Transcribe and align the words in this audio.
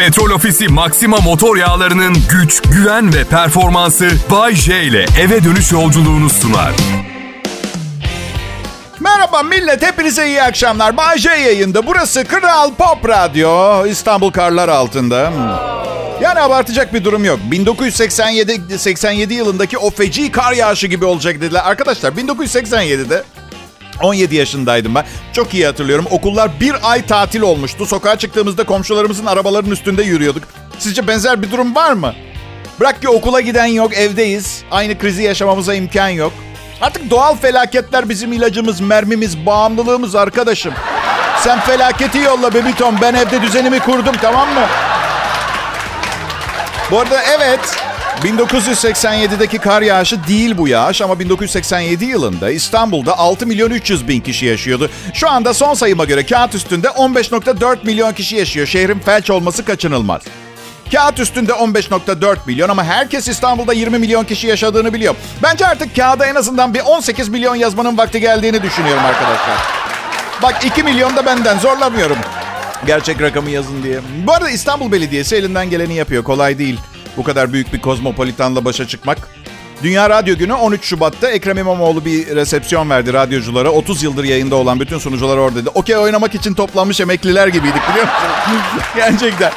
Petrol 0.00 0.30
Ofisi 0.30 0.68
Maxima 0.68 1.16
motor 1.16 1.56
yağlarının 1.56 2.16
güç, 2.30 2.62
güven 2.62 3.14
ve 3.14 3.24
performansı 3.24 4.10
Bay 4.30 4.54
J 4.54 4.82
ile 4.82 5.06
eve 5.20 5.44
dönüş 5.44 5.72
yolculuğunu 5.72 6.30
sunar. 6.30 6.72
Merhaba 9.00 9.42
millet, 9.42 9.82
hepinize 9.82 10.26
iyi 10.26 10.42
akşamlar. 10.42 10.96
Bay 10.96 11.18
J 11.18 11.30
yayında. 11.30 11.86
Burası 11.86 12.24
Kral 12.24 12.74
Pop 12.74 13.08
Radyo. 13.08 13.86
İstanbul 13.86 14.30
karlar 14.30 14.68
altında. 14.68 15.32
Yani 16.22 16.40
abartacak 16.40 16.94
bir 16.94 17.04
durum 17.04 17.24
yok. 17.24 17.38
1987 17.50 18.78
87 18.78 19.34
yılındaki 19.34 19.78
o 19.78 19.90
feci 19.90 20.32
kar 20.32 20.52
yağışı 20.52 20.86
gibi 20.86 21.04
olacak 21.04 21.40
dediler. 21.40 21.62
Arkadaşlar 21.64 22.12
1987'de 22.12 23.22
17 24.02 24.36
yaşındaydım 24.36 24.94
ben. 24.94 25.04
Çok 25.32 25.54
iyi 25.54 25.66
hatırlıyorum. 25.66 26.06
Okullar 26.10 26.50
bir 26.60 26.74
ay 26.82 27.06
tatil 27.06 27.40
olmuştu. 27.40 27.86
Sokağa 27.86 28.18
çıktığımızda 28.18 28.64
komşularımızın 28.64 29.26
arabaların 29.26 29.70
üstünde 29.70 30.02
yürüyorduk. 30.02 30.42
Sizce 30.78 31.06
benzer 31.06 31.42
bir 31.42 31.50
durum 31.50 31.74
var 31.74 31.92
mı? 31.92 32.14
Bırak 32.80 33.00
ki 33.00 33.08
okula 33.08 33.40
giden 33.40 33.66
yok, 33.66 33.94
evdeyiz. 33.94 34.62
Aynı 34.70 34.98
krizi 34.98 35.22
yaşamamıza 35.22 35.74
imkan 35.74 36.08
yok. 36.08 36.32
Artık 36.80 37.10
doğal 37.10 37.36
felaketler 37.36 38.08
bizim 38.08 38.32
ilacımız, 38.32 38.80
mermimiz, 38.80 39.46
bağımlılığımız 39.46 40.14
arkadaşım. 40.14 40.74
Sen 41.40 41.60
felaketi 41.60 42.18
yolla 42.18 42.54
bebiton. 42.54 42.96
Ben 43.02 43.14
evde 43.14 43.42
düzenimi 43.42 43.80
kurdum 43.80 44.14
tamam 44.22 44.54
mı? 44.54 44.66
Bu 46.90 47.00
arada 47.00 47.22
evet 47.22 47.60
1987'deki 48.22 49.58
kar 49.58 49.82
yağışı 49.82 50.24
değil 50.28 50.58
bu 50.58 50.68
yağış 50.68 51.02
ama 51.02 51.20
1987 51.20 52.04
yılında 52.04 52.50
İstanbul'da 52.50 53.18
6 53.18 53.46
milyon 53.46 53.70
300 53.70 54.08
bin 54.08 54.20
kişi 54.20 54.46
yaşıyordu. 54.46 54.90
Şu 55.14 55.30
anda 55.30 55.54
son 55.54 55.74
sayıma 55.74 56.04
göre 56.04 56.26
kağıt 56.26 56.54
üstünde 56.54 56.86
15.4 56.86 57.76
milyon 57.84 58.12
kişi 58.12 58.36
yaşıyor. 58.36 58.66
Şehrin 58.66 58.98
felç 58.98 59.30
olması 59.30 59.64
kaçınılmaz. 59.64 60.22
Kağıt 60.92 61.20
üstünde 61.20 61.52
15.4 61.52 62.36
milyon 62.46 62.68
ama 62.68 62.84
herkes 62.84 63.28
İstanbul'da 63.28 63.72
20 63.72 63.98
milyon 63.98 64.24
kişi 64.24 64.46
yaşadığını 64.46 64.92
biliyor. 64.92 65.14
Bence 65.42 65.66
artık 65.66 65.96
kağıda 65.96 66.26
en 66.26 66.34
azından 66.34 66.74
bir 66.74 66.80
18 66.80 67.28
milyon 67.28 67.54
yazmanın 67.54 67.98
vakti 67.98 68.20
geldiğini 68.20 68.62
düşünüyorum 68.62 69.04
arkadaşlar. 69.04 69.58
Bak 70.42 70.64
2 70.64 70.82
milyon 70.82 71.16
da 71.16 71.26
benden 71.26 71.58
zorlamıyorum. 71.58 72.18
Gerçek 72.86 73.22
rakamı 73.22 73.50
yazın 73.50 73.82
diye. 73.82 74.00
Bu 74.26 74.32
arada 74.32 74.50
İstanbul 74.50 74.92
Belediyesi 74.92 75.36
elinden 75.36 75.70
geleni 75.70 75.94
yapıyor. 75.94 76.24
Kolay 76.24 76.58
değil. 76.58 76.78
Bu 77.16 77.22
kadar 77.22 77.52
büyük 77.52 77.72
bir 77.72 77.80
kozmopolitanla 77.80 78.64
başa 78.64 78.86
çıkmak. 78.88 79.18
Dünya 79.82 80.10
Radyo 80.10 80.36
Günü 80.36 80.52
13 80.52 80.84
Şubat'ta 80.84 81.30
Ekrem 81.30 81.58
İmamoğlu 81.58 82.04
bir 82.04 82.36
resepsiyon 82.36 82.90
verdi 82.90 83.12
radyoculara. 83.12 83.70
30 83.70 84.02
yıldır 84.02 84.24
yayında 84.24 84.56
olan 84.56 84.80
bütün 84.80 84.98
sunucular 84.98 85.36
oradaydı. 85.36 85.70
Okey 85.74 85.96
oynamak 85.96 86.34
için 86.34 86.54
toplanmış 86.54 87.00
emekliler 87.00 87.48
gibiydik 87.48 87.82
biliyor 87.90 88.04
musunuz? 88.04 88.82
Gerçekten. 88.96 89.52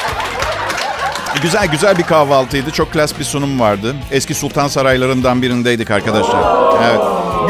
Güzel 1.41 1.67
güzel 1.67 1.97
bir 1.97 2.03
kahvaltıydı. 2.03 2.71
Çok 2.71 2.91
klas 2.93 3.19
bir 3.19 3.23
sunum 3.23 3.59
vardı. 3.59 3.95
Eski 4.11 4.33
sultan 4.33 4.67
saraylarından 4.67 5.41
birindeydik 5.41 5.91
arkadaşlar. 5.91 6.43
Evet. 6.83 6.99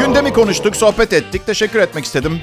Gündemi 0.00 0.32
konuştuk, 0.32 0.76
sohbet 0.76 1.12
ettik. 1.12 1.46
Teşekkür 1.46 1.78
etmek 1.78 2.04
istedim. 2.04 2.40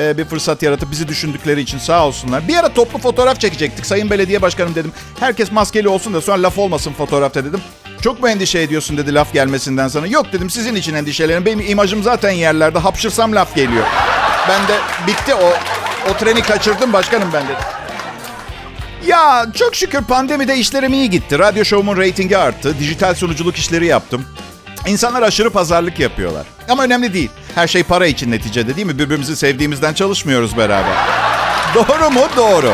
Ee, 0.00 0.18
bir 0.18 0.24
fırsat 0.24 0.62
yaratıp 0.62 0.90
bizi 0.90 1.08
düşündükleri 1.08 1.60
için 1.60 1.78
sağ 1.78 2.06
olsunlar. 2.06 2.48
Bir 2.48 2.56
ara 2.56 2.68
toplu 2.68 2.98
fotoğraf 2.98 3.40
çekecektik. 3.40 3.86
Sayın 3.86 4.10
Belediye 4.10 4.42
Başkanım 4.42 4.74
dedim. 4.74 4.92
Herkes 5.20 5.52
maskeli 5.52 5.88
olsun 5.88 6.14
da 6.14 6.20
sonra 6.20 6.42
laf 6.42 6.58
olmasın 6.58 6.92
fotoğrafta 6.92 7.44
dedim. 7.44 7.60
Çok 8.02 8.20
mu 8.20 8.28
endişe 8.28 8.60
ediyorsun 8.60 8.96
dedi 8.96 9.14
laf 9.14 9.32
gelmesinden 9.32 9.88
sana. 9.88 10.06
Yok 10.06 10.32
dedim 10.32 10.50
sizin 10.50 10.74
için 10.74 10.94
endişelerim. 10.94 11.46
Benim 11.46 11.60
imajım 11.60 12.02
zaten 12.02 12.30
yerlerde. 12.30 12.78
Hapşırsam 12.78 13.34
laf 13.34 13.54
geliyor. 13.54 13.84
Ben 14.48 14.68
de 14.68 14.78
bitti 15.06 15.34
o 15.34 15.52
o 16.10 16.16
treni 16.16 16.42
kaçırdım 16.42 16.92
başkanım 16.92 17.28
ben 17.32 17.44
dedim. 17.44 17.56
Ya 19.06 19.46
çok 19.54 19.74
şükür 19.74 20.04
pandemide 20.04 20.56
işlerim 20.56 20.92
iyi 20.92 21.10
gitti. 21.10 21.38
Radyo 21.38 21.64
şovumun 21.64 21.96
reytingi 21.96 22.38
arttı. 22.38 22.78
Dijital 22.78 23.14
sunuculuk 23.14 23.56
işleri 23.56 23.86
yaptım. 23.86 24.24
İnsanlar 24.86 25.22
aşırı 25.22 25.50
pazarlık 25.50 25.98
yapıyorlar. 25.98 26.46
Ama 26.70 26.82
önemli 26.82 27.14
değil. 27.14 27.30
Her 27.54 27.66
şey 27.68 27.82
para 27.82 28.06
için 28.06 28.30
neticede 28.30 28.76
değil 28.76 28.86
mi? 28.86 28.98
Birbirimizi 28.98 29.36
sevdiğimizden 29.36 29.94
çalışmıyoruz 29.94 30.56
beraber. 30.56 30.96
Doğru 31.74 32.10
mu? 32.10 32.20
Doğru. 32.36 32.72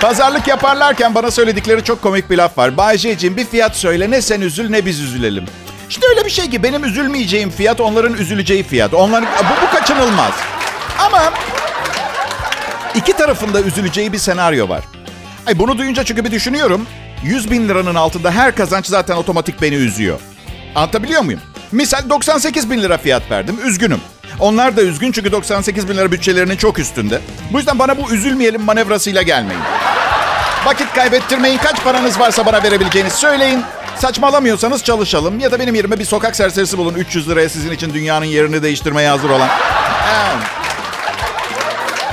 Pazarlık 0.00 0.48
yaparlarken 0.48 1.14
bana 1.14 1.30
söyledikleri 1.30 1.84
çok 1.84 2.02
komik 2.02 2.30
bir 2.30 2.36
laf 2.36 2.58
var. 2.58 2.76
Bay 2.76 2.98
J'cim 2.98 3.36
bir 3.36 3.44
fiyat 3.44 3.76
söyle 3.76 4.10
ne 4.10 4.22
sen 4.22 4.40
üzül 4.40 4.70
ne 4.70 4.86
biz 4.86 5.00
üzülelim. 5.00 5.44
İşte 5.90 6.06
öyle 6.08 6.24
bir 6.24 6.30
şey 6.30 6.50
ki 6.50 6.62
benim 6.62 6.84
üzülmeyeceğim 6.84 7.50
fiyat 7.50 7.80
onların 7.80 8.14
üzüleceği 8.14 8.62
fiyat. 8.62 8.94
Onların 8.94 9.28
bu, 9.38 9.66
bu 9.66 9.78
kaçınılmaz. 9.78 10.32
Ama 10.98 11.32
iki 12.94 13.12
tarafında 13.12 13.60
üzüleceği 13.60 14.12
bir 14.12 14.18
senaryo 14.18 14.68
var. 14.68 14.84
Ay 15.46 15.58
bunu 15.58 15.78
duyunca 15.78 16.04
çünkü 16.04 16.24
bir 16.24 16.30
düşünüyorum. 16.30 16.86
100 17.24 17.50
bin 17.50 17.68
liranın 17.68 17.94
altında 17.94 18.30
her 18.30 18.54
kazanç 18.54 18.86
zaten 18.86 19.16
otomatik 19.16 19.62
beni 19.62 19.74
üzüyor. 19.74 20.20
Anlatabiliyor 20.74 21.22
muyum? 21.22 21.40
Misal 21.72 22.08
98 22.10 22.70
bin 22.70 22.82
lira 22.82 22.98
fiyat 22.98 23.30
verdim. 23.30 23.58
Üzgünüm. 23.64 24.00
Onlar 24.40 24.76
da 24.76 24.82
üzgün 24.82 25.12
çünkü 25.12 25.32
98 25.32 25.88
bin 25.88 25.96
lira 25.96 26.12
bütçelerinin 26.12 26.56
çok 26.56 26.78
üstünde. 26.78 27.20
Bu 27.52 27.58
yüzden 27.58 27.78
bana 27.78 27.96
bu 27.98 28.10
üzülmeyelim 28.12 28.62
manevrasıyla 28.62 29.22
gelmeyin. 29.22 29.60
Vakit 30.64 30.92
kaybettirmeyin. 30.94 31.58
Kaç 31.58 31.84
paranız 31.84 32.20
varsa 32.20 32.46
bana 32.46 32.62
verebileceğiniz 32.62 33.12
söyleyin. 33.12 33.62
Saçmalamıyorsanız 33.96 34.84
çalışalım. 34.84 35.40
Ya 35.40 35.52
da 35.52 35.58
benim 35.58 35.74
yerime 35.74 35.98
bir 35.98 36.04
sokak 36.04 36.36
serserisi 36.36 36.78
bulun. 36.78 36.94
300 36.94 37.28
liraya 37.28 37.48
sizin 37.48 37.70
için 37.72 37.94
dünyanın 37.94 38.24
yerini 38.24 38.62
değiştirmeye 38.62 39.08
hazır 39.08 39.30
olan. 39.30 39.48
Evet. 40.08 40.57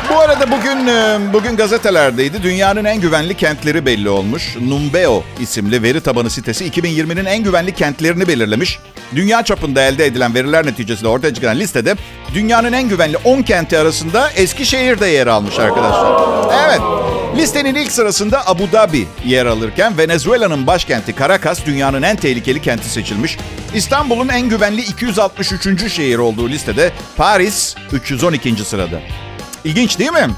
Bu 0.09 0.19
arada 0.19 0.51
bugün 0.51 0.88
e, 0.88 1.17
bugün 1.33 1.55
gazetelerdeydi. 1.55 2.43
Dünyanın 2.43 2.85
en 2.85 3.01
güvenli 3.01 3.33
kentleri 3.38 3.85
belli 3.85 4.09
olmuş. 4.09 4.55
Numbeo 4.61 5.23
isimli 5.39 5.83
veri 5.83 6.01
tabanı 6.01 6.29
sitesi 6.29 6.66
2020'nin 6.69 7.25
en 7.25 7.43
güvenli 7.43 7.73
kentlerini 7.73 8.27
belirlemiş. 8.27 8.79
Dünya 9.15 9.44
çapında 9.44 9.81
elde 9.81 10.05
edilen 10.05 10.33
veriler 10.33 10.65
neticesinde 10.65 11.07
ortaya 11.07 11.33
çıkan 11.33 11.59
listede 11.59 11.95
dünyanın 12.33 12.73
en 12.73 12.89
güvenli 12.89 13.17
10 13.17 13.41
kenti 13.41 13.77
arasında 13.77 14.29
Eskişehir 14.31 14.99
de 14.99 15.07
yer 15.07 15.27
almış 15.27 15.59
arkadaşlar. 15.59 16.21
Evet. 16.67 16.81
Listenin 17.38 17.75
ilk 17.75 17.91
sırasında 17.91 18.47
Abu 18.47 18.71
Dhabi 18.71 19.07
yer 19.25 19.45
alırken 19.45 19.97
Venezuela'nın 19.97 20.67
başkenti 20.67 21.15
Caracas 21.19 21.65
dünyanın 21.65 22.01
en 22.01 22.15
tehlikeli 22.15 22.61
kenti 22.61 22.89
seçilmiş. 22.89 23.38
İstanbul'un 23.73 24.27
en 24.27 24.49
güvenli 24.49 24.81
263. 24.81 25.91
şehir 25.91 26.17
olduğu 26.17 26.49
listede 26.49 26.91
Paris 27.17 27.75
312. 27.94 28.55
sırada. 28.65 28.99
İlginç 29.65 29.99
değil 29.99 30.11
mi? 30.11 30.29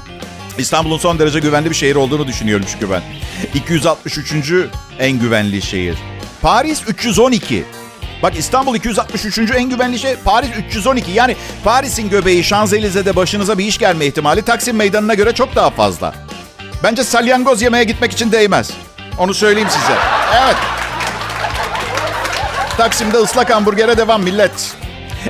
İstanbul'un 0.58 0.98
son 0.98 1.18
derece 1.18 1.38
güvenli 1.38 1.70
bir 1.70 1.74
şehir 1.74 1.96
olduğunu 1.96 2.26
düşünüyorum 2.26 2.66
çünkü 2.72 2.90
ben. 2.90 3.02
263. 3.54 4.52
en 4.98 5.12
güvenli 5.12 5.62
şehir. 5.62 5.98
Paris 6.42 6.82
312. 6.88 7.64
Bak 8.22 8.38
İstanbul 8.38 8.76
263. 8.76 9.38
en 9.38 9.70
güvenli 9.70 9.98
şehir. 9.98 10.16
Paris 10.24 10.50
312. 10.68 11.10
Yani 11.10 11.36
Paris'in 11.64 12.10
göbeği 12.10 12.44
Şanzelize'de 12.44 13.16
başınıza 13.16 13.58
bir 13.58 13.64
iş 13.64 13.78
gelme 13.78 14.06
ihtimali 14.06 14.42
Taksim 14.42 14.76
Meydanı'na 14.76 15.14
göre 15.14 15.34
çok 15.34 15.56
daha 15.56 15.70
fazla. 15.70 16.14
Bence 16.82 17.04
salyangoz 17.04 17.62
yemeye 17.62 17.84
gitmek 17.84 18.12
için 18.12 18.32
değmez. 18.32 18.70
Onu 19.18 19.34
söyleyeyim 19.34 19.68
size. 19.70 19.98
Evet. 20.44 20.56
Taksim'de 22.76 23.16
ıslak 23.16 23.50
hamburgere 23.50 23.96
devam 23.96 24.22
millet. 24.22 24.76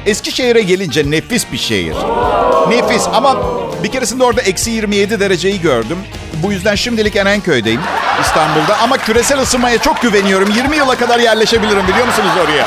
Eskişehir'e 0.06 0.62
gelince 0.62 1.10
nefis 1.10 1.52
bir 1.52 1.58
şehir. 1.58 1.94
Nefis 2.68 3.06
ama 3.12 3.36
bir 3.82 3.92
keresinde 3.92 4.24
orada 4.24 4.40
eksi 4.40 4.70
27 4.70 5.20
dereceyi 5.20 5.60
gördüm. 5.60 5.98
Bu 6.42 6.52
yüzden 6.52 6.74
şimdilik 6.74 7.16
Erenköy'deyim 7.16 7.80
İstanbul'da. 8.20 8.78
Ama 8.78 8.96
küresel 8.98 9.40
ısınmaya 9.40 9.78
çok 9.78 10.02
güveniyorum. 10.02 10.50
20 10.50 10.76
yıla 10.76 10.94
kadar 10.94 11.18
yerleşebilirim 11.20 11.88
biliyor 11.88 12.06
musunuz 12.06 12.30
oraya? 12.44 12.66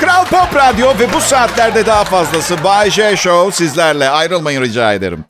Kral 0.00 0.24
Pop 0.24 0.56
Radyo 0.56 0.88
ve 0.98 1.12
bu 1.12 1.20
saatlerde 1.20 1.86
daha 1.86 2.04
fazlası 2.04 2.64
Bay 2.64 2.90
J 2.90 3.16
Show 3.16 3.52
sizlerle. 3.52 4.08
Ayrılmayın 4.08 4.62
rica 4.62 4.92
ederim. 4.92 5.24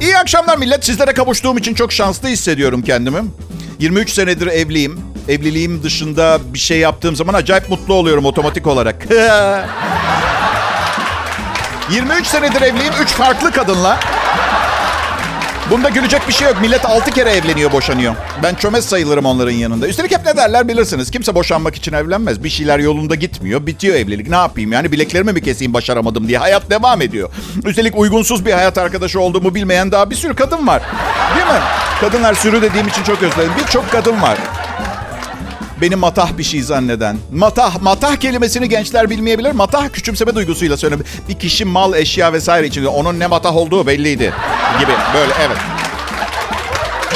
İyi 0.00 0.18
akşamlar 0.18 0.58
millet. 0.58 0.84
Sizlere 0.84 1.12
kavuştuğum 1.12 1.58
için 1.58 1.74
çok 1.74 1.92
şanslı 1.92 2.28
hissediyorum 2.28 2.82
kendimi. 2.82 3.18
23 3.78 4.10
senedir 4.10 4.46
evliyim. 4.46 5.11
Evliliğim 5.28 5.82
dışında 5.82 6.38
bir 6.54 6.58
şey 6.58 6.78
yaptığım 6.78 7.16
zaman 7.16 7.34
acayip 7.34 7.68
mutlu 7.68 7.94
oluyorum 7.94 8.24
otomatik 8.24 8.66
olarak. 8.66 9.06
23 11.90 12.26
senedir 12.26 12.62
evliyim. 12.62 12.92
3 13.02 13.08
farklı 13.08 13.52
kadınla. 13.52 14.00
Bunda 15.70 15.88
gülecek 15.88 16.28
bir 16.28 16.32
şey 16.32 16.48
yok. 16.48 16.60
Millet 16.60 16.84
6 16.84 17.10
kere 17.10 17.30
evleniyor, 17.30 17.72
boşanıyor. 17.72 18.14
Ben 18.42 18.54
çömez 18.54 18.84
sayılırım 18.84 19.24
onların 19.24 19.52
yanında. 19.52 19.88
Üstelik 19.88 20.12
hep 20.12 20.26
ne 20.26 20.36
derler 20.36 20.68
bilirsiniz. 20.68 21.10
Kimse 21.10 21.34
boşanmak 21.34 21.74
için 21.76 21.92
evlenmez. 21.92 22.44
Bir 22.44 22.48
şeyler 22.48 22.78
yolunda 22.78 23.14
gitmiyor. 23.14 23.66
Bitiyor 23.66 23.96
evlilik. 23.96 24.28
Ne 24.28 24.36
yapayım 24.36 24.72
yani 24.72 24.92
bileklerimi 24.92 25.32
mi 25.32 25.42
keseyim 25.42 25.74
başaramadım 25.74 26.28
diye. 26.28 26.38
Hayat 26.38 26.70
devam 26.70 27.02
ediyor. 27.02 27.30
Üstelik 27.64 27.96
uygunsuz 27.98 28.46
bir 28.46 28.52
hayat 28.52 28.78
arkadaşı 28.78 29.20
olduğumu 29.20 29.54
bilmeyen 29.54 29.92
daha 29.92 30.10
bir 30.10 30.16
sürü 30.16 30.34
kadın 30.34 30.66
var. 30.66 30.82
Değil 31.36 31.46
mi? 31.46 31.60
Kadınlar 32.00 32.34
sürü 32.34 32.62
dediğim 32.62 32.88
için 32.88 33.02
çok 33.02 33.22
özledim. 33.22 33.52
Birçok 33.58 33.90
kadın 33.90 34.22
var. 34.22 34.38
Beni 35.82 35.96
matah 35.96 36.38
bir 36.38 36.42
şey 36.42 36.62
zanneden. 36.62 37.16
Matah, 37.32 37.82
matah 37.82 38.16
kelimesini 38.16 38.68
gençler 38.68 39.10
bilmeyebilir. 39.10 39.50
Matah 39.50 39.88
küçümseme 39.88 40.34
duygusuyla 40.34 40.76
söylenir. 40.76 41.06
Bir 41.28 41.38
kişi 41.38 41.64
mal, 41.64 41.94
eşya 41.94 42.32
vesaire 42.32 42.66
içinde 42.66 42.88
onun 42.88 43.18
ne 43.18 43.26
matah 43.26 43.56
olduğu 43.56 43.86
belliydi 43.86 44.32
gibi. 44.80 44.92
Böyle 45.14 45.32
evet. 45.40 45.56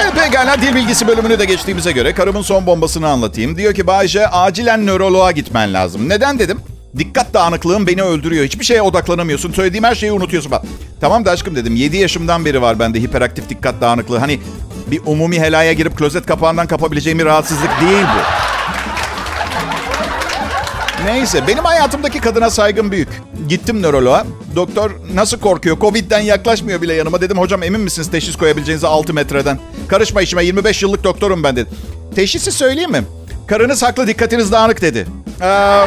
Evet, 0.02 0.12
pekala 0.14 0.62
dil 0.62 0.74
bilgisi 0.74 1.08
bölümünü 1.08 1.38
de 1.38 1.44
geçtiğimize 1.44 1.92
göre 1.92 2.14
karımın 2.14 2.42
son 2.42 2.66
bombasını 2.66 3.08
anlatayım. 3.08 3.56
Diyor 3.56 3.74
ki 3.74 3.86
Bayce 3.86 4.28
acilen 4.28 4.86
nöroloğa 4.86 5.32
gitmen 5.32 5.74
lazım. 5.74 6.08
Neden 6.08 6.38
dedim? 6.38 6.60
Dikkat 6.98 7.34
dağınıklığım 7.34 7.86
beni 7.86 8.02
öldürüyor. 8.02 8.44
Hiçbir 8.44 8.64
şeye 8.64 8.82
odaklanamıyorsun. 8.82 9.52
Söylediğim 9.52 9.84
her 9.84 9.94
şeyi 9.94 10.12
unutuyorsun. 10.12 10.52
Bak, 10.52 10.62
tamam 11.00 11.24
da 11.24 11.30
aşkım 11.30 11.56
dedim. 11.56 11.76
7 11.76 11.96
yaşımdan 11.96 12.44
beri 12.44 12.62
var 12.62 12.78
bende 12.78 13.00
hiperaktif 13.00 13.48
dikkat 13.48 13.80
dağınıklığı. 13.80 14.18
Hani 14.18 14.40
bir 14.86 15.00
umumi 15.06 15.40
helaya 15.40 15.72
girip 15.72 15.98
klozet 15.98 16.26
kapağından 16.26 16.66
kapabileceğim 16.66 17.18
bir 17.18 17.24
rahatsızlık 17.24 17.70
değil 17.80 18.04
bu. 18.04 18.45
Neyse 21.06 21.46
benim 21.46 21.64
hayatımdaki 21.64 22.20
kadına 22.20 22.50
saygım 22.50 22.92
büyük. 22.92 23.08
Gittim 23.48 23.82
nöroloğa. 23.82 24.24
Doktor 24.56 24.90
nasıl 25.14 25.38
korkuyor? 25.38 25.80
Covid'den 25.80 26.20
yaklaşmıyor 26.20 26.82
bile 26.82 26.94
yanıma. 26.94 27.20
Dedim 27.20 27.38
hocam 27.38 27.62
emin 27.62 27.80
misiniz 27.80 28.10
teşhis 28.10 28.36
koyabileceğinize 28.36 28.86
6 28.86 29.14
metreden? 29.14 29.58
Karışma 29.88 30.22
işime 30.22 30.44
25 30.44 30.82
yıllık 30.82 31.04
doktorum 31.04 31.42
ben 31.42 31.56
dedi. 31.56 31.70
Teşhisi 32.14 32.52
söyleyeyim 32.52 32.90
mi? 32.90 33.04
Karınız 33.46 33.82
haklı 33.82 34.06
dikkatiniz 34.06 34.52
dağınık 34.52 34.82
dedi. 34.82 35.06
Eee... 35.40 35.86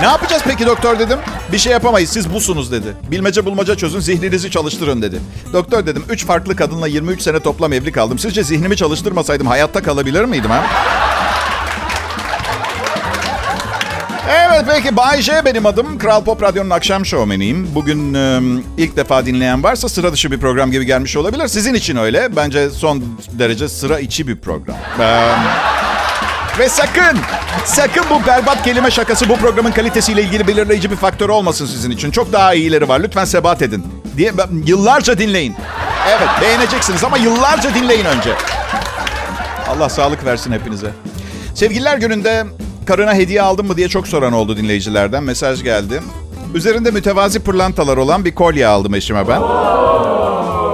Ne 0.00 0.06
yapacağız 0.06 0.42
peki 0.46 0.66
doktor 0.66 0.98
dedim. 0.98 1.18
Bir 1.52 1.58
şey 1.58 1.72
yapamayız 1.72 2.10
siz 2.10 2.34
busunuz 2.34 2.72
dedi. 2.72 2.86
Bilmece 3.10 3.44
bulmaca 3.44 3.76
çözün 3.76 4.00
zihninizi 4.00 4.50
çalıştırın 4.50 5.02
dedi. 5.02 5.20
Doktor 5.52 5.86
dedim 5.86 6.04
3 6.10 6.26
farklı 6.26 6.56
kadınla 6.56 6.86
23 6.86 7.22
sene 7.22 7.40
toplam 7.40 7.72
evli 7.72 7.92
kaldım. 7.92 8.18
Sizce 8.18 8.42
zihnimi 8.42 8.76
çalıştırmasaydım 8.76 9.46
hayatta 9.46 9.82
kalabilir 9.82 10.24
miydim 10.24 10.50
ha? 10.50 10.64
Evet 14.30 14.64
peki 14.68 14.96
Bay 14.96 15.22
J 15.22 15.44
benim 15.44 15.66
adım. 15.66 15.98
Kral 15.98 16.24
Pop 16.24 16.42
Radyo'nun 16.42 16.70
akşam 16.70 17.06
şovmeniyim. 17.06 17.74
Bugün 17.74 18.14
e, 18.14 18.40
ilk 18.78 18.96
defa 18.96 19.26
dinleyen 19.26 19.62
varsa 19.62 19.88
sıra 19.88 20.12
dışı 20.12 20.30
bir 20.30 20.40
program 20.40 20.70
gibi 20.70 20.86
gelmiş 20.86 21.16
olabilir. 21.16 21.48
Sizin 21.48 21.74
için 21.74 21.96
öyle. 21.96 22.36
Bence 22.36 22.70
son 22.70 23.04
derece 23.32 23.68
sıra 23.68 23.98
içi 24.00 24.28
bir 24.28 24.36
program. 24.36 24.76
Ee, 25.00 25.30
ve 26.58 26.68
sakın, 26.68 27.18
sakın 27.64 28.04
bu 28.10 28.26
berbat 28.26 28.62
kelime 28.62 28.90
şakası 28.90 29.28
bu 29.28 29.36
programın 29.36 29.72
kalitesiyle 29.72 30.22
ilgili 30.22 30.46
belirleyici 30.46 30.90
bir 30.90 30.96
faktör 30.96 31.28
olmasın 31.28 31.66
sizin 31.66 31.90
için. 31.90 32.10
Çok 32.10 32.32
daha 32.32 32.54
iyileri 32.54 32.88
var. 32.88 33.00
Lütfen 33.00 33.24
sebat 33.24 33.62
edin. 33.62 33.86
Diye 34.16 34.32
yıllarca 34.66 35.18
dinleyin. 35.18 35.54
Evet, 36.08 36.28
beğeneceksiniz 36.42 37.04
ama 37.04 37.16
yıllarca 37.16 37.74
dinleyin 37.74 38.04
önce. 38.04 38.30
Allah 39.68 39.88
sağlık 39.88 40.24
versin 40.24 40.52
hepinize. 40.52 40.90
Sevgililer 41.54 41.98
gününde 41.98 42.44
karına 42.88 43.14
hediye 43.14 43.42
aldın 43.42 43.66
mı 43.66 43.76
diye 43.76 43.88
çok 43.88 44.08
soran 44.08 44.32
oldu 44.32 44.56
dinleyicilerden. 44.56 45.22
Mesaj 45.22 45.62
geldi. 45.62 46.02
Üzerinde 46.54 46.90
mütevazi 46.90 47.40
pırlantalar 47.40 47.96
olan 47.96 48.24
bir 48.24 48.34
kolye 48.34 48.66
aldım 48.66 48.94
eşime 48.94 49.28
ben. 49.28 49.42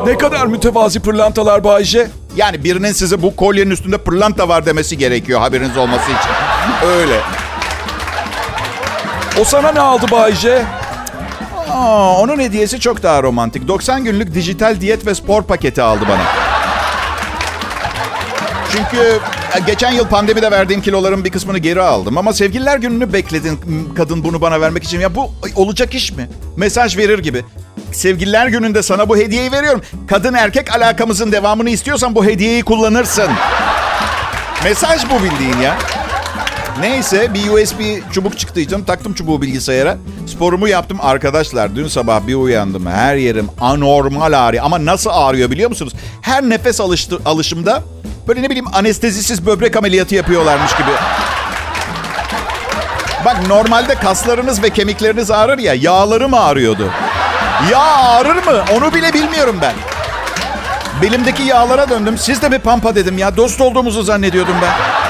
Ne 0.06 0.18
kadar 0.18 0.46
mütevazi 0.46 1.00
pırlantalar 1.00 1.64
Bayce? 1.64 2.08
Yani 2.36 2.64
birinin 2.64 2.92
size 2.92 3.22
bu 3.22 3.36
kolyenin 3.36 3.70
üstünde 3.70 3.98
pırlanta 3.98 4.48
var 4.48 4.66
demesi 4.66 4.98
gerekiyor 4.98 5.40
haberiniz 5.40 5.76
olması 5.76 6.04
için. 6.04 6.30
Öyle. 6.88 7.20
O 9.40 9.44
sana 9.44 9.72
ne 9.72 9.80
aldı 9.80 10.06
Bayce? 10.10 10.64
Aa, 11.70 12.20
onun 12.20 12.40
hediyesi 12.40 12.80
çok 12.80 13.02
daha 13.02 13.22
romantik. 13.22 13.68
90 13.68 14.04
günlük 14.04 14.34
dijital 14.34 14.80
diyet 14.80 15.06
ve 15.06 15.14
spor 15.14 15.42
paketi 15.42 15.82
aldı 15.82 16.04
bana. 16.08 16.22
Çünkü 18.72 19.20
geçen 19.58 19.90
yıl 19.92 20.08
pandemide 20.08 20.50
verdiğim 20.50 20.82
kiloların 20.82 21.24
bir 21.24 21.30
kısmını 21.30 21.58
geri 21.58 21.82
aldım. 21.82 22.18
Ama 22.18 22.32
sevgililer 22.32 22.78
gününü 22.78 23.12
bekledin 23.12 23.60
kadın 23.96 24.24
bunu 24.24 24.40
bana 24.40 24.60
vermek 24.60 24.84
için. 24.84 25.00
Ya 25.00 25.14
bu 25.14 25.30
olacak 25.56 25.94
iş 25.94 26.12
mi? 26.12 26.28
Mesaj 26.56 26.96
verir 26.96 27.18
gibi. 27.18 27.44
Sevgililer 27.92 28.46
gününde 28.46 28.82
sana 28.82 29.08
bu 29.08 29.16
hediyeyi 29.16 29.52
veriyorum. 29.52 29.82
Kadın 30.08 30.34
erkek 30.34 30.76
alakamızın 30.76 31.32
devamını 31.32 31.70
istiyorsan 31.70 32.14
bu 32.14 32.24
hediyeyi 32.24 32.62
kullanırsın. 32.62 33.28
Mesaj 34.64 35.02
bu 35.10 35.24
bildiğin 35.24 35.60
ya. 35.62 35.78
Neyse 36.80 37.34
bir 37.34 37.50
USB 37.50 37.80
çubuk 38.12 38.38
çıktı 38.38 38.68
canım. 38.68 38.84
Taktım 38.84 39.14
çubuğu 39.14 39.42
bilgisayara. 39.42 39.96
Sporumu 40.26 40.68
yaptım. 40.68 40.98
Arkadaşlar 41.02 41.76
dün 41.76 41.88
sabah 41.88 42.26
bir 42.26 42.34
uyandım. 42.34 42.86
Her 42.86 43.16
yerim 43.16 43.48
anormal 43.60 44.32
ağrıyor. 44.32 44.64
Ama 44.64 44.84
nasıl 44.84 45.10
ağrıyor 45.12 45.50
biliyor 45.50 45.68
musunuz? 45.68 45.92
Her 46.22 46.42
nefes 46.42 46.80
alıştı, 46.80 47.18
alışımda 47.24 47.82
böyle 48.28 48.42
ne 48.42 48.46
bileyim 48.50 48.74
anestezisiz 48.74 49.46
böbrek 49.46 49.76
ameliyatı 49.76 50.14
yapıyorlarmış 50.14 50.72
gibi. 50.76 50.90
Bak 53.24 53.48
normalde 53.48 53.94
kaslarınız 53.94 54.62
ve 54.62 54.70
kemikleriniz 54.70 55.30
ağrır 55.30 55.58
ya. 55.58 55.74
Yağlarım 55.74 56.34
ağrıyordu. 56.34 56.90
Yağ 57.70 57.96
ağrır 57.96 58.34
mı? 58.36 58.64
Onu 58.76 58.94
bile 58.94 59.12
bilmiyorum 59.12 59.56
ben. 59.62 59.74
Belimdeki 61.02 61.42
yağlara 61.42 61.90
döndüm. 61.90 62.18
Siz 62.18 62.42
de 62.42 62.48
mi 62.48 62.58
pampa 62.58 62.94
dedim 62.94 63.18
ya. 63.18 63.36
Dost 63.36 63.60
olduğumuzu 63.60 64.02
zannediyordum 64.02 64.54
ben. 64.62 65.03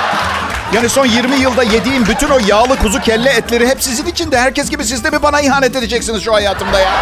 Yani 0.72 0.88
son 0.88 1.06
20 1.06 1.36
yılda 1.36 1.62
yediğim 1.62 2.06
bütün 2.06 2.28
o 2.28 2.38
yağlı 2.46 2.76
kuzu 2.78 3.00
kelle 3.00 3.30
etleri 3.30 3.68
hep 3.68 3.82
sizin 3.82 4.06
için 4.06 4.30
de 4.30 4.38
herkes 4.38 4.70
gibi 4.70 4.84
siz 4.84 5.04
de 5.04 5.10
mi 5.10 5.22
bana 5.22 5.40
ihanet 5.40 5.76
edeceksiniz 5.76 6.22
şu 6.22 6.34
hayatımda 6.34 6.80
ya? 6.80 6.92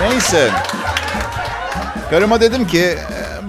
Neyse. 0.00 0.50
Karıma 2.10 2.40
dedim 2.40 2.66
ki 2.66 2.98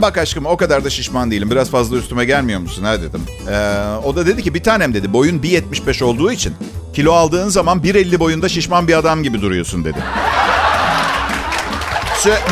bak 0.01 0.17
aşkım 0.17 0.45
o 0.45 0.57
kadar 0.57 0.83
da 0.83 0.89
şişman 0.89 1.31
değilim. 1.31 1.51
Biraz 1.51 1.69
fazla 1.69 1.97
üstüme 1.97 2.25
gelmiyor 2.25 2.59
musun 2.59 2.83
ha 2.83 3.01
dedim. 3.01 3.21
Ee, 3.49 3.81
o 4.03 4.15
da 4.15 4.25
dedi 4.25 4.43
ki 4.43 4.53
bir 4.53 4.63
tanem 4.63 4.93
dedi 4.93 5.13
boyun 5.13 5.39
1.75 5.39 6.03
olduğu 6.03 6.31
için 6.31 6.53
kilo 6.93 7.13
aldığın 7.13 7.49
zaman 7.49 7.79
1.50 7.79 8.19
boyunda 8.19 8.49
şişman 8.49 8.87
bir 8.87 8.97
adam 8.97 9.23
gibi 9.23 9.41
duruyorsun 9.41 9.85
dedi. 9.85 9.97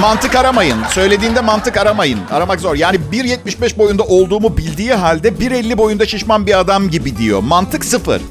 Mantık 0.01 0.35
aramayın. 0.35 0.77
Söylediğinde 0.89 1.41
mantık 1.41 1.77
aramayın. 1.77 2.19
Aramak 2.31 2.59
zor. 2.59 2.75
Yani 2.75 2.97
1.75 3.11 3.77
boyunda 3.77 4.03
olduğumu 4.03 4.57
bildiği 4.57 4.93
halde 4.93 5.29
1.50 5.29 5.77
boyunda 5.77 6.05
şişman 6.05 6.47
bir 6.47 6.59
adam 6.59 6.89
gibi 6.89 7.17
diyor. 7.17 7.39
Mantık 7.39 7.85
sıfır. 7.85 8.21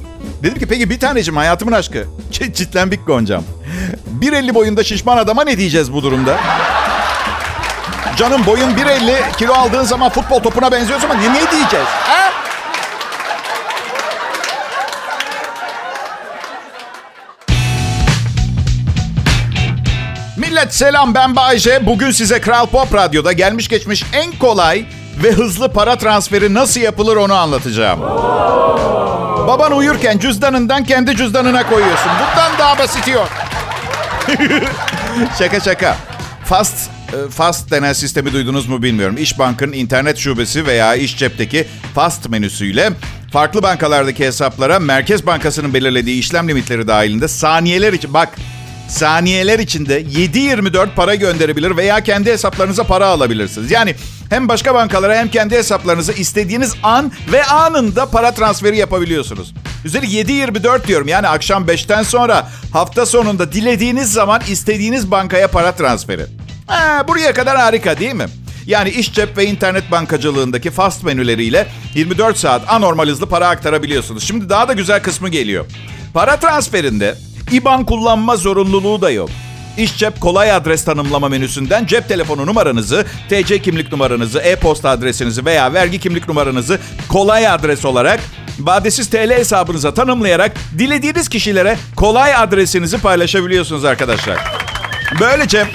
Dedim 0.42 0.58
ki 0.58 0.66
peki 0.66 0.90
bir 0.90 1.00
tanecim 1.00 1.36
hayatımın 1.36 1.72
aşkı. 1.72 2.04
Çitlenbik 2.30 3.06
Goncam. 3.06 3.44
1.50 4.20 4.54
boyunda 4.54 4.84
şişman 4.84 5.16
adama 5.16 5.44
ne 5.44 5.58
diyeceğiz 5.58 5.92
bu 5.92 6.02
durumda? 6.02 6.40
Canım 8.16 8.46
boyun 8.46 8.70
1.50 8.70 9.36
kilo 9.36 9.52
aldığın 9.52 9.84
zaman 9.84 10.10
futbol 10.10 10.40
topuna 10.40 10.72
benziyorsun 10.72 11.10
ama 11.10 11.20
ne, 11.20 11.28
ne 11.28 11.50
diyeceğiz? 11.50 11.86
Ha? 11.86 12.32
Millet 20.62 20.74
selam 20.74 21.14
ben 21.14 21.36
Bayce. 21.36 21.86
Bugün 21.86 22.10
size 22.10 22.40
Kral 22.40 22.66
Pop 22.66 22.94
Radyo'da 22.94 23.32
gelmiş 23.32 23.68
geçmiş 23.68 24.04
en 24.12 24.32
kolay 24.32 24.84
ve 25.22 25.32
hızlı 25.32 25.72
para 25.72 25.96
transferi 25.96 26.54
nasıl 26.54 26.80
yapılır 26.80 27.16
onu 27.16 27.34
anlatacağım. 27.34 28.00
Baban 29.48 29.72
uyurken 29.72 30.18
cüzdanından 30.18 30.84
kendi 30.84 31.16
cüzdanına 31.16 31.68
koyuyorsun. 31.68 32.12
Bundan 32.20 32.58
daha 32.58 32.78
basit 32.78 33.08
yok. 33.08 33.28
şaka 35.38 35.60
şaka. 35.60 35.96
Fast 36.44 36.90
e, 37.12 37.30
Fast 37.30 37.70
denen 37.70 37.92
sistemi 37.92 38.32
duydunuz 38.32 38.68
mu 38.68 38.82
bilmiyorum. 38.82 39.16
İş 39.18 39.38
Bank'ın 39.38 39.72
internet 39.72 40.18
şubesi 40.18 40.66
veya 40.66 40.94
iş 40.94 41.18
cepteki 41.18 41.68
Fast 41.94 42.28
menüsüyle 42.28 42.90
farklı 43.32 43.62
bankalardaki 43.62 44.26
hesaplara 44.26 44.78
Merkez 44.78 45.26
Bankası'nın 45.26 45.74
belirlediği 45.74 46.18
işlem 46.18 46.48
limitleri 46.48 46.88
dahilinde 46.88 47.28
saniyeler 47.28 47.92
için 47.92 48.14
bak 48.14 48.28
saniyeler 48.88 49.58
içinde 49.58 50.02
7-24 50.02 50.94
para 50.94 51.14
gönderebilir 51.14 51.76
veya 51.76 52.00
kendi 52.00 52.32
hesaplarınıza 52.32 52.84
para 52.84 53.06
alabilirsiniz. 53.06 53.70
Yani 53.70 53.94
hem 54.30 54.48
başka 54.48 54.74
bankalara 54.74 55.16
hem 55.16 55.28
kendi 55.28 55.54
hesaplarınıza 55.54 56.12
istediğiniz 56.12 56.74
an 56.82 57.12
ve 57.32 57.44
anında 57.44 58.06
para 58.06 58.34
transferi 58.34 58.76
yapabiliyorsunuz. 58.78 59.54
Üzeri 59.84 60.06
7-24 60.06 60.86
diyorum 60.86 61.08
yani 61.08 61.28
akşam 61.28 61.64
5'ten 61.64 62.02
sonra 62.02 62.48
hafta 62.72 63.06
sonunda 63.06 63.52
dilediğiniz 63.52 64.12
zaman 64.12 64.42
istediğiniz 64.48 65.10
bankaya 65.10 65.48
para 65.48 65.72
transferi. 65.72 66.26
Ha, 66.66 67.08
buraya 67.08 67.34
kadar 67.34 67.56
harika 67.56 67.98
değil 67.98 68.14
mi? 68.14 68.26
Yani 68.66 68.90
iş 68.90 69.12
cep 69.14 69.36
ve 69.36 69.46
internet 69.46 69.90
bankacılığındaki 69.90 70.70
fast 70.70 71.02
menüleriyle 71.02 71.66
24 71.94 72.38
saat 72.38 72.62
anormal 72.68 73.08
hızlı 73.08 73.28
para 73.28 73.48
aktarabiliyorsunuz. 73.48 74.24
Şimdi 74.24 74.48
daha 74.48 74.68
da 74.68 74.72
güzel 74.72 75.02
kısmı 75.02 75.28
geliyor. 75.28 75.66
Para 76.14 76.36
transferinde 76.36 77.14
IBAN 77.52 77.84
kullanma 77.84 78.36
zorunluluğu 78.36 79.02
da 79.02 79.10
yok. 79.10 79.30
İş 79.76 79.96
cep 79.96 80.20
kolay 80.20 80.52
adres 80.52 80.84
tanımlama 80.84 81.28
menüsünden 81.28 81.86
cep 81.86 82.08
telefonu 82.08 82.46
numaranızı, 82.46 83.06
TC 83.28 83.62
kimlik 83.62 83.92
numaranızı, 83.92 84.38
e-posta 84.38 84.90
adresinizi 84.90 85.44
veya 85.44 85.72
vergi 85.72 86.00
kimlik 86.00 86.28
numaranızı 86.28 86.78
kolay 87.08 87.48
adres 87.48 87.84
olarak 87.84 88.20
vadesiz 88.58 89.10
TL 89.10 89.30
hesabınıza 89.30 89.94
tanımlayarak 89.94 90.52
dilediğiniz 90.78 91.28
kişilere 91.28 91.76
kolay 91.96 92.34
adresinizi 92.34 92.98
paylaşabiliyorsunuz 92.98 93.84
arkadaşlar. 93.84 94.38
Böylece 95.20 95.66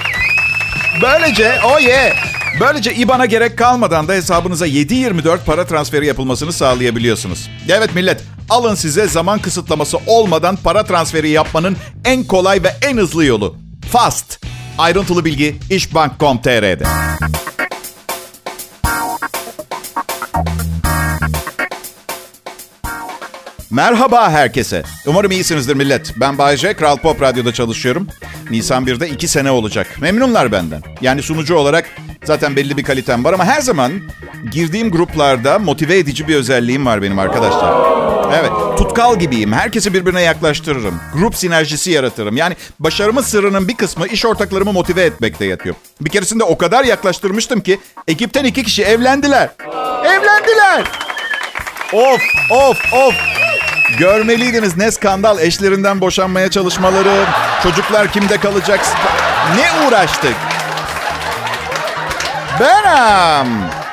böylece 1.02 1.54
oh 1.64 1.80
yeah 1.80 2.28
Böylece 2.60 2.94
IBAN'a 2.94 3.26
gerek 3.26 3.58
kalmadan 3.58 4.08
da 4.08 4.12
hesabınıza 4.12 4.66
7-24 4.66 5.38
para 5.46 5.66
transferi 5.66 6.06
yapılmasını 6.06 6.52
sağlayabiliyorsunuz. 6.52 7.50
Evet 7.68 7.94
millet, 7.94 8.22
alın 8.48 8.74
size 8.74 9.08
zaman 9.08 9.38
kısıtlaması 9.38 9.98
olmadan 10.06 10.56
para 10.56 10.84
transferi 10.84 11.28
yapmanın 11.28 11.76
en 12.04 12.24
kolay 12.24 12.62
ve 12.62 12.68
en 12.82 12.96
hızlı 12.96 13.24
yolu. 13.24 13.56
Fast. 13.90 14.46
Ayrıntılı 14.78 15.24
bilgi 15.24 15.56
işbank.com.tr'de. 15.70 16.84
Merhaba 23.70 24.30
herkese. 24.30 24.82
Umarım 25.06 25.30
iyisinizdir 25.30 25.74
millet. 25.74 26.14
Ben 26.20 26.38
Bayece, 26.38 26.74
Kral 26.74 26.96
Pop 26.96 27.22
Radyo'da 27.22 27.52
çalışıyorum. 27.52 28.08
Nisan 28.50 28.86
1'de 28.86 29.08
2 29.08 29.28
sene 29.28 29.50
olacak. 29.50 29.86
Memnunlar 30.00 30.52
benden. 30.52 30.82
Yani 31.00 31.22
sunucu 31.22 31.54
olarak 31.54 31.84
zaten 32.24 32.56
belli 32.56 32.76
bir 32.76 32.84
kalitem 32.84 33.24
var 33.24 33.32
ama 33.32 33.44
her 33.44 33.60
zaman 33.60 33.92
girdiğim 34.52 34.90
gruplarda 34.90 35.58
motive 35.58 35.98
edici 35.98 36.28
bir 36.28 36.36
özelliğim 36.36 36.86
var 36.86 37.02
benim 37.02 37.18
arkadaşlar. 37.18 38.07
Evet, 38.34 38.50
tutkal 38.78 39.18
gibiyim. 39.18 39.52
Herkesi 39.52 39.94
birbirine 39.94 40.22
yaklaştırırım. 40.22 41.00
Grup 41.14 41.36
sinerjisi 41.36 41.90
yaratırım. 41.90 42.36
Yani 42.36 42.56
başarımın 42.78 43.22
sırrının 43.22 43.68
bir 43.68 43.76
kısmı 43.76 44.06
iş 44.06 44.26
ortaklarımı 44.26 44.72
motive 44.72 45.02
etmekte 45.02 45.44
yatıyor. 45.44 45.74
Bir 46.00 46.10
keresinde 46.10 46.44
o 46.44 46.58
kadar 46.58 46.84
yaklaştırmıştım 46.84 47.60
ki 47.60 47.80
ekipten 48.08 48.44
iki 48.44 48.62
kişi 48.62 48.82
evlendiler. 48.84 49.50
Evlendiler. 50.04 50.84
Of, 51.92 52.20
of, 52.50 52.92
of. 52.92 53.14
Görmeliydiniz 53.98 54.76
ne 54.76 54.90
skandal 54.90 55.38
eşlerinden 55.38 56.00
boşanmaya 56.00 56.50
çalışmaları, 56.50 57.24
çocuklar 57.62 58.12
kimde 58.12 58.36
kalacak, 58.40 58.80
ne 59.56 59.86
uğraştık. 59.88 60.34
Benim. 62.60 63.87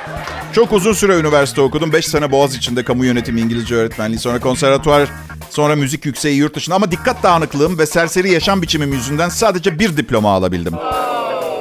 Çok 0.55 0.73
uzun 0.73 0.93
süre 0.93 1.19
üniversite 1.19 1.61
okudum. 1.61 1.93
5 1.93 2.07
sene 2.07 2.31
Boğaz 2.31 2.55
içinde 2.55 2.83
kamu 2.83 3.05
yönetimi 3.05 3.41
İngilizce 3.41 3.75
öğretmenliği, 3.75 4.19
sonra 4.19 4.39
konservatuvar, 4.39 5.09
sonra 5.49 5.75
müzik 5.75 6.05
yükseği 6.05 6.37
yurt 6.37 6.55
dışında. 6.55 6.75
Ama 6.75 6.91
dikkat 6.91 7.23
dağınıklığım 7.23 7.79
ve 7.79 7.85
serseri 7.85 8.31
yaşam 8.31 8.61
biçimim 8.61 8.93
yüzünden 8.93 9.29
sadece 9.29 9.79
bir 9.79 9.97
diploma 9.97 10.31
alabildim. 10.31 10.73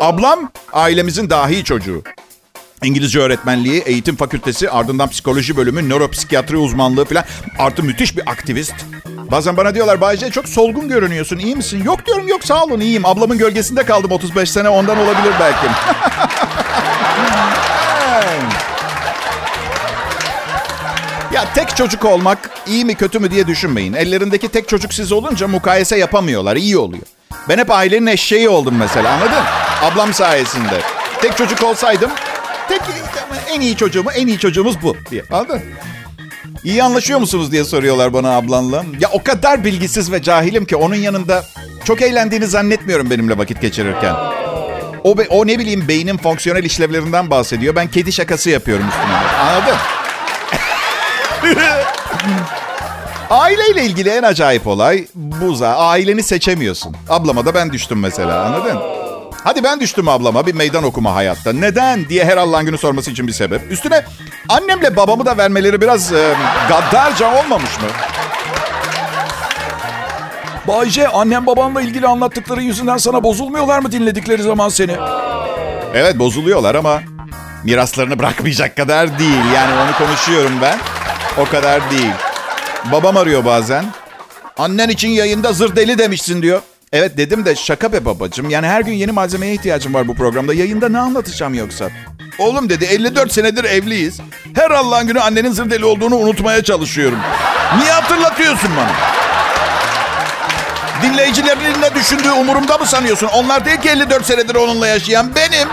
Ablam 0.01 0.51
ailemizin 0.73 1.31
dahi 1.31 1.65
çocuğu. 1.65 2.03
İngilizce 2.85 3.21
öğretmenliği, 3.21 3.83
eğitim 3.87 4.17
fakültesi, 4.17 4.71
ardından 4.71 5.09
psikoloji 5.09 5.57
bölümü, 5.57 5.89
nöropsikiyatri 5.89 6.57
uzmanlığı 6.57 7.05
falan. 7.05 7.25
Artı 7.59 7.83
müthiş 7.83 8.17
bir 8.17 8.31
aktivist. 8.31 8.75
Bazen 9.31 9.57
bana 9.57 9.75
diyorlar 9.75 10.01
Bayce 10.01 10.31
çok 10.31 10.49
solgun 10.49 10.89
görünüyorsun 10.89 11.39
iyi 11.39 11.57
misin? 11.57 11.85
Yok 11.85 12.07
diyorum 12.07 12.29
yok 12.29 12.45
sağ 12.45 12.65
olun 12.65 12.81
iyiyim. 12.81 13.07
Ablamın 13.07 13.39
gölgesinde 13.39 13.85
kaldım 13.85 14.13
35 14.13 14.51
sene 14.51 14.69
ondan 14.69 14.99
olabilir 14.99 15.33
belki. 15.41 15.67
ya 21.35 21.45
tek 21.55 21.77
çocuk 21.77 22.05
olmak 22.05 22.51
iyi 22.67 22.85
mi 22.85 22.95
kötü 22.95 23.19
mü 23.19 23.31
diye 23.31 23.47
düşünmeyin. 23.47 23.93
Ellerindeki 23.93 24.49
tek 24.49 24.69
çocuk 24.69 24.95
siz 24.95 25.13
olunca 25.13 25.49
mukayese 25.49 25.97
yapamıyorlar. 25.99 26.57
iyi 26.57 26.79
oluyor. 26.79 27.03
Ben 27.49 27.59
hep 27.59 27.71
ailenin 27.71 28.07
eşeği 28.07 28.49
oldum 28.49 28.75
mesela 28.79 29.13
anladın? 29.13 29.45
Ablam 29.83 30.15
sayesinde. 30.15 30.81
Tek 31.23 31.37
çocuk 31.37 31.63
olsaydım 31.63 32.11
tek 32.69 32.81
en 33.51 33.61
iyi 33.61 33.77
çocuğumu 33.77 34.11
en 34.11 34.27
iyi 34.27 34.39
çocuğumuz 34.39 34.83
bu 34.83 34.97
diye. 35.11 35.23
Anladın? 35.33 35.63
İyi 36.65 36.83
anlaşıyor 36.83 37.21
musunuz 37.21 37.53
diye 37.53 37.65
soruyorlar 37.65 38.13
bana 38.13 38.37
ablanla. 38.37 38.85
Ya 39.01 39.09
o 39.13 39.23
kadar 39.23 39.65
bilgisiz 39.65 40.13
ve 40.13 40.23
cahilim 40.23 40.65
ki 40.65 40.77
onun 40.77 40.95
yanında 40.95 41.45
çok 41.85 42.03
eğlendiğini 42.03 42.47
zannetmiyorum 42.47 43.11
benimle 43.11 43.39
vakit 43.39 43.61
geçirirken. 43.61 44.15
O, 45.05 45.15
o 45.29 45.47
ne 45.47 45.59
bileyim 45.59 45.89
beynin 45.89 46.17
fonksiyonel 46.17 46.65
işlevlerinden 46.65 47.31
bahsediyor. 47.31 47.77
Ben 47.77 47.91
kedi 47.91 48.13
şakası 48.13 48.51
yapıyorum 48.51 48.89
üstüne. 48.89 49.17
Anladın? 49.41 49.77
Aileyle 53.31 53.85
ilgili 53.85 54.09
en 54.09 54.23
acayip 54.23 54.67
olay 54.67 55.07
bu. 55.15 55.67
Aileni 55.67 56.23
seçemiyorsun. 56.23 56.97
Ablama 57.09 57.47
da 57.47 57.55
ben 57.55 57.73
düştüm 57.73 58.01
mesela 58.01 58.45
anladın? 58.45 58.79
Hadi 59.45 59.65
ben 59.65 59.81
düştüm 59.81 60.09
ablama 60.09 60.47
bir 60.47 60.55
meydan 60.55 60.85
okuma 60.85 61.15
hayatta. 61.15 61.53
Neden 61.53 62.09
diye 62.09 62.25
her 62.25 62.37
Allah'ın 62.37 62.67
günü 62.67 62.79
sorması 62.79 63.11
için 63.11 63.27
bir 63.27 63.33
sebep. 63.33 63.73
Üstüne 63.73 64.05
annemle 64.49 64.97
babamı 64.97 65.27
da 65.27 65.39
vermeleri 65.39 65.81
biraz 65.81 66.13
e, 66.13 66.35
gaddarca 66.69 67.27
olmamış 67.27 67.81
mı? 67.81 67.89
Bayce 70.69 71.09
annem 71.09 71.47
babanla 71.47 71.83
ilgili 71.83 72.07
anlattıkları 72.07 72.63
yüzünden 72.63 72.97
sana 72.97 73.23
bozulmuyorlar 73.23 73.79
mı 73.79 73.93
dinledikleri 73.93 74.43
zaman 74.43 74.69
seni? 74.69 74.97
Evet 75.95 76.19
bozuluyorlar 76.19 76.75
ama 76.75 77.03
miraslarını 77.65 78.19
bırakmayacak 78.19 78.77
kadar 78.77 79.19
değil. 79.19 79.45
Yani 79.55 79.75
onu 79.75 80.07
konuşuyorum 80.07 80.53
ben. 80.63 80.79
O 81.39 81.45
kadar 81.45 81.91
değil. 81.91 82.13
Babam 82.93 83.17
arıyor 83.17 83.45
bazen. 83.45 83.85
Annen 84.59 84.89
için 84.89 85.09
yayında 85.09 85.53
zır 85.53 85.77
deli 85.77 85.99
demişsin 85.99 86.43
diyor. 86.43 86.63
Evet 86.93 87.17
dedim 87.17 87.45
de 87.45 87.57
şaka 87.57 87.93
be 87.93 88.05
babacığım. 88.05 88.51
Yani 88.51 88.67
her 88.67 88.81
gün 88.81 88.93
yeni 88.93 89.13
malzemeye 89.13 89.55
ihtiyacım 89.55 89.95
var 89.95 90.09
bu 90.09 90.15
programda. 90.15 90.55
Yayında 90.55 90.89
ne 90.89 90.99
anlatacağım 90.99 91.55
yoksa? 91.55 91.91
Oğlum 92.39 92.69
dedi 92.69 92.85
54 92.85 93.33
senedir 93.33 93.65
evliyiz. 93.65 94.21
Her 94.55 94.71
Allah'ın 94.71 95.07
günü 95.07 95.21
annenin 95.21 95.53
zır 95.53 95.71
deli 95.71 95.85
olduğunu 95.85 96.17
unutmaya 96.17 96.63
çalışıyorum. 96.65 97.19
Niye 97.79 97.93
hatırlatıyorsun 97.93 98.71
bana? 98.77 98.93
Dinleyicilerin 101.03 101.81
ne 101.83 101.95
düşündüğü 101.95 102.31
umurumda 102.31 102.79
mı 102.79 102.87
sanıyorsun? 102.87 103.27
Onlar 103.27 103.65
değil 103.65 103.81
ki 103.81 103.89
54 103.89 104.27
senedir 104.27 104.55
onunla 104.55 104.87
yaşayan 104.87 105.35
benim. 105.35 105.69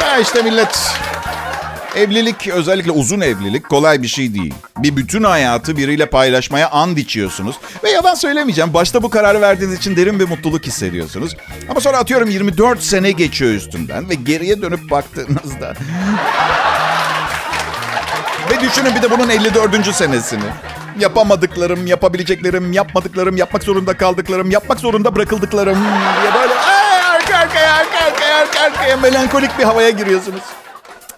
Ya 0.00 0.18
işte 0.18 0.42
millet 0.42 0.92
Evlilik 1.98 2.48
özellikle 2.48 2.90
uzun 2.90 3.20
evlilik 3.20 3.68
kolay 3.68 4.02
bir 4.02 4.08
şey 4.08 4.34
değil. 4.34 4.54
Bir 4.76 4.96
bütün 4.96 5.22
hayatı 5.22 5.76
biriyle 5.76 6.06
paylaşmaya 6.06 6.70
and 6.70 6.96
içiyorsunuz. 6.96 7.56
Ve 7.84 7.90
yalan 7.90 8.14
söylemeyeceğim. 8.14 8.74
Başta 8.74 9.02
bu 9.02 9.10
kararı 9.10 9.40
verdiğiniz 9.40 9.78
için 9.78 9.96
derin 9.96 10.20
bir 10.20 10.28
mutluluk 10.28 10.66
hissediyorsunuz. 10.66 11.36
Ama 11.70 11.80
sonra 11.80 11.98
atıyorum 11.98 12.30
24 12.30 12.82
sene 12.82 13.10
geçiyor 13.10 13.50
üstünden 13.50 14.10
ve 14.10 14.14
geriye 14.14 14.62
dönüp 14.62 14.90
baktığınızda... 14.90 15.74
ve 18.50 18.60
düşünün 18.60 18.94
bir 18.94 19.02
de 19.02 19.10
bunun 19.10 19.28
54. 19.28 19.94
senesini. 19.94 20.44
Yapamadıklarım, 21.00 21.86
yapabileceklerim, 21.86 22.72
yapmadıklarım, 22.72 23.36
yapmak 23.36 23.62
zorunda 23.62 23.96
kaldıklarım, 23.96 24.50
yapmak 24.50 24.80
zorunda 24.80 25.16
bırakıldıklarım 25.16 25.78
diye 26.22 26.34
böyle 26.34 26.54
arka 26.54 27.36
arkaya, 27.36 27.72
arka 27.72 28.04
arkaya, 28.06 28.36
arka 28.36 28.60
arkaya 28.60 28.96
melankolik 28.96 29.58
bir 29.58 29.64
havaya 29.64 29.90
giriyorsunuz. 29.90 30.42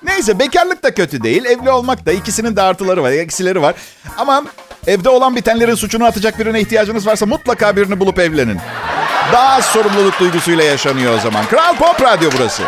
Neyse 0.02 0.38
bekarlık 0.38 0.83
da 0.83 0.95
kötü 0.95 1.23
değil. 1.23 1.45
Evli 1.45 1.71
olmak 1.71 2.07
da 2.07 2.12
ikisinin 2.12 2.57
de 2.57 2.62
artıları 2.62 3.02
var, 3.02 3.11
eksileri 3.11 3.62
var. 3.62 3.75
Ama 4.19 4.45
evde 4.87 5.09
olan 5.09 5.37
bitenlerin 5.37 5.75
suçunu 5.75 6.04
atacak 6.04 6.38
birine 6.38 6.61
ihtiyacınız 6.61 7.07
varsa 7.07 7.26
mutlaka 7.26 7.76
birini 7.76 8.00
bulup 8.00 8.19
evlenin. 8.19 8.59
Daha 9.33 9.54
az 9.57 9.64
sorumluluk 9.64 10.21
duygusuyla 10.21 10.64
yaşanıyor 10.64 11.19
o 11.19 11.21
zaman. 11.21 11.47
Kral 11.47 11.76
Pop 11.76 12.02
Radyo 12.02 12.30
burası. 12.38 12.62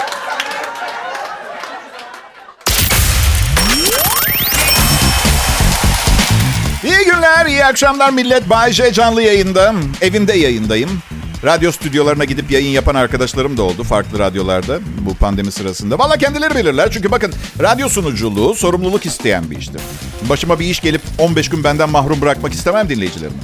İyi 6.84 7.04
günler, 7.04 7.46
iyi 7.46 7.64
akşamlar 7.64 8.10
millet. 8.10 8.50
Bay 8.50 8.72
J 8.72 8.92
canlı 8.92 9.22
yayında. 9.22 9.74
Evimde 10.00 10.32
yayındayım. 10.32 11.02
Radyo 11.44 11.72
stüdyolarına 11.72 12.24
gidip 12.24 12.50
yayın 12.50 12.70
yapan 12.70 12.94
arkadaşlarım 12.94 13.56
da 13.56 13.62
oldu 13.62 13.82
farklı 13.82 14.18
radyolarda 14.18 14.78
bu 15.00 15.14
pandemi 15.14 15.52
sırasında. 15.52 15.98
Valla 15.98 16.16
kendileri 16.16 16.54
bilirler 16.54 16.90
çünkü 16.90 17.10
bakın 17.10 17.32
radyo 17.60 17.88
sunuculuğu 17.88 18.54
sorumluluk 18.54 19.06
isteyen 19.06 19.50
bir 19.50 19.58
iştir. 19.58 19.80
Başıma 20.28 20.60
bir 20.60 20.66
iş 20.66 20.80
gelip 20.80 21.00
15 21.18 21.48
gün 21.48 21.64
benden 21.64 21.90
mahrum 21.90 22.20
bırakmak 22.20 22.52
istemem 22.52 22.88
dinleyicilerimi. 22.88 23.36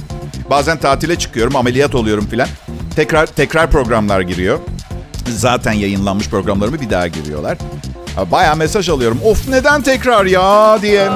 Bazen 0.49 0.77
tatile 0.77 1.15
çıkıyorum, 1.15 1.55
ameliyat 1.55 1.95
oluyorum 1.95 2.27
filan. 2.27 2.47
Tekrar 2.95 3.25
tekrar 3.25 3.71
programlar 3.71 4.21
giriyor. 4.21 4.59
Zaten 5.29 5.73
yayınlanmış 5.73 6.29
programlarımı 6.29 6.81
bir 6.81 6.89
daha 6.89 7.07
giriyorlar. 7.07 7.57
Baya 8.31 8.55
mesaj 8.55 8.89
alıyorum. 8.89 9.19
Of 9.25 9.47
neden 9.47 9.81
tekrar 9.81 10.25
ya 10.25 10.81
diye. 10.81 11.09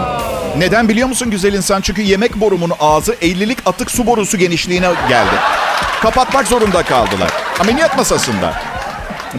Neden 0.58 0.90
biliyor 0.90 1.08
musun 1.08 1.32
güzel 1.32 1.54
insan? 1.54 1.82
Çünkü 1.82 2.02
yemek 2.02 2.36
borumun 2.36 2.72
ağzı 2.80 3.14
50'lik 3.14 3.58
atık 3.66 3.92
su 3.92 4.08
borusu 4.08 4.38
genişliğine 4.38 4.90
geldi 5.10 5.63
kapatmak 6.04 6.48
zorunda 6.48 6.84
kaldılar. 6.84 7.32
Ameliyat 7.60 7.98
masasında. 7.98 8.54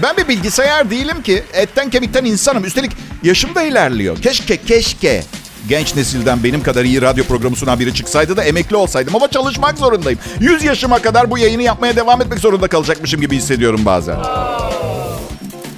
Ben 0.03 0.17
bir 0.17 0.29
bilgisayar 0.29 0.91
değilim 0.91 1.23
ki. 1.23 1.45
Etten 1.53 1.91
kemikten 1.91 2.25
insanım. 2.25 2.65
Üstelik 2.65 2.93
yaşım 3.23 3.55
da 3.55 3.63
ilerliyor. 3.63 4.23
Keşke, 4.23 4.57
keşke 4.57 5.23
genç 5.69 5.97
nesilden 5.97 6.45
benim 6.45 6.63
kadar 6.63 6.85
iyi 6.85 7.03
radyo 7.03 7.25
programı 7.25 7.57
sunan 7.57 7.81
biri 7.81 7.95
çıksaydı 7.95 8.37
da 8.37 8.45
emekli 8.45 8.77
olsaydım. 8.77 9.17
Ama 9.17 9.31
çalışmak 9.31 9.79
zorundayım. 9.79 10.19
100 10.41 10.65
yaşıma 10.65 10.99
kadar 10.99 11.31
bu 11.31 11.39
yayını 11.39 11.63
yapmaya 11.63 11.97
devam 11.97 12.23
etmek 12.23 12.39
zorunda 12.39 12.69
kalacakmışım 12.69 13.21
gibi 13.21 13.37
hissediyorum 13.37 13.81
bazen. 13.85 14.17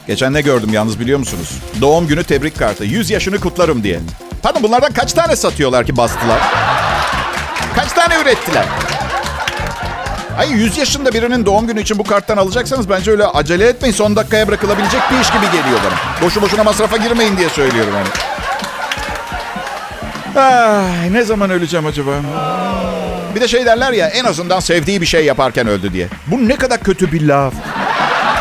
Geçen 0.07 0.33
ne 0.33 0.41
gördüm 0.41 0.73
yalnız 0.73 1.01
biliyor 1.01 1.19
musunuz? 1.19 1.51
Doğum 1.81 2.07
günü 2.07 2.25
tebrik 2.25 2.59
kartı. 2.59 2.85
100 2.85 3.11
yaşını 3.11 3.41
kutlarım 3.41 3.83
diye. 3.83 4.01
Pardon 4.43 4.63
bunlardan 4.63 4.93
kaç 4.93 5.13
tane 5.13 5.37
satıyorlar 5.37 5.87
ki 5.87 5.97
bastılar? 5.97 6.41
Kaç 7.75 7.93
tane 7.93 8.15
ürettiler? 8.23 8.65
Ay 10.39 10.51
100 10.53 10.79
yaşında 10.79 11.13
birinin 11.13 11.47
doğum 11.47 11.67
günü 11.67 11.81
için 11.81 11.99
bu 11.99 12.05
karttan 12.05 12.37
alacaksanız 12.37 12.91
bence 12.91 13.11
öyle 13.11 13.27
acele 13.27 13.69
etmeyin. 13.69 13.95
Son 13.95 14.17
dakikaya 14.17 14.49
bırakılabilecek 14.49 15.01
bir 15.11 15.21
iş 15.21 15.31
gibi 15.31 15.47
geliyor 15.47 15.79
bana. 15.85 16.27
Boşu 16.27 16.43
boşuna 16.43 16.65
masrafa 16.65 16.97
girmeyin 16.97 17.37
diye 17.37 17.49
söylüyorum 17.49 17.93
hani. 17.95 18.09
Ay, 20.47 21.13
ne 21.13 21.23
zaman 21.23 21.51
öleceğim 21.51 21.87
acaba? 21.87 22.11
Bir 23.35 23.41
de 23.41 23.49
şey 23.49 23.67
derler 23.67 23.93
ya 23.93 24.09
en 24.09 24.25
azından 24.25 24.61
sevdiği 24.61 25.01
bir 25.01 25.07
şey 25.07 25.25
yaparken 25.25 25.67
öldü 25.67 25.93
diye. 25.93 26.09
Bu 26.27 26.49
ne 26.49 26.57
kadar 26.57 26.81
kötü 26.81 27.13
bir 27.13 27.29
laf. 27.29 27.55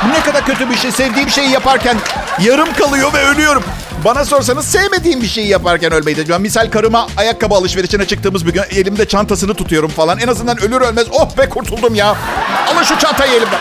Bu 0.05 0.09
ne 0.13 0.21
kadar 0.21 0.45
kötü 0.45 0.69
bir 0.69 0.77
şey. 0.77 0.91
Sevdiğim 0.91 1.29
şeyi 1.29 1.49
yaparken 1.49 1.97
yarım 2.39 2.73
kalıyor 2.73 3.13
ve 3.13 3.23
ölüyorum. 3.23 3.63
Bana 4.05 4.25
sorsanız 4.25 4.65
sevmediğim 4.65 5.21
bir 5.21 5.27
şeyi 5.27 5.47
yaparken 5.47 5.91
ölmeyi 5.91 6.17
de. 6.17 6.37
Misal 6.37 6.71
karıma 6.71 7.07
ayakkabı 7.17 7.55
alışverişine 7.55 8.05
çıktığımız 8.05 8.45
bir 8.45 8.53
gün 8.53 8.61
elimde 8.71 9.07
çantasını 9.07 9.53
tutuyorum 9.53 9.89
falan. 9.89 10.19
En 10.19 10.27
azından 10.27 10.61
ölür 10.61 10.81
ölmez 10.81 11.07
oh 11.11 11.37
be 11.37 11.49
kurtuldum 11.49 11.95
ya. 11.95 12.17
Alın 12.73 12.83
şu 12.83 12.99
çantayı 12.99 13.31
elimden. 13.31 13.59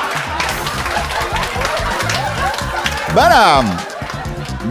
Ben 3.16 3.58
um, 3.58 3.66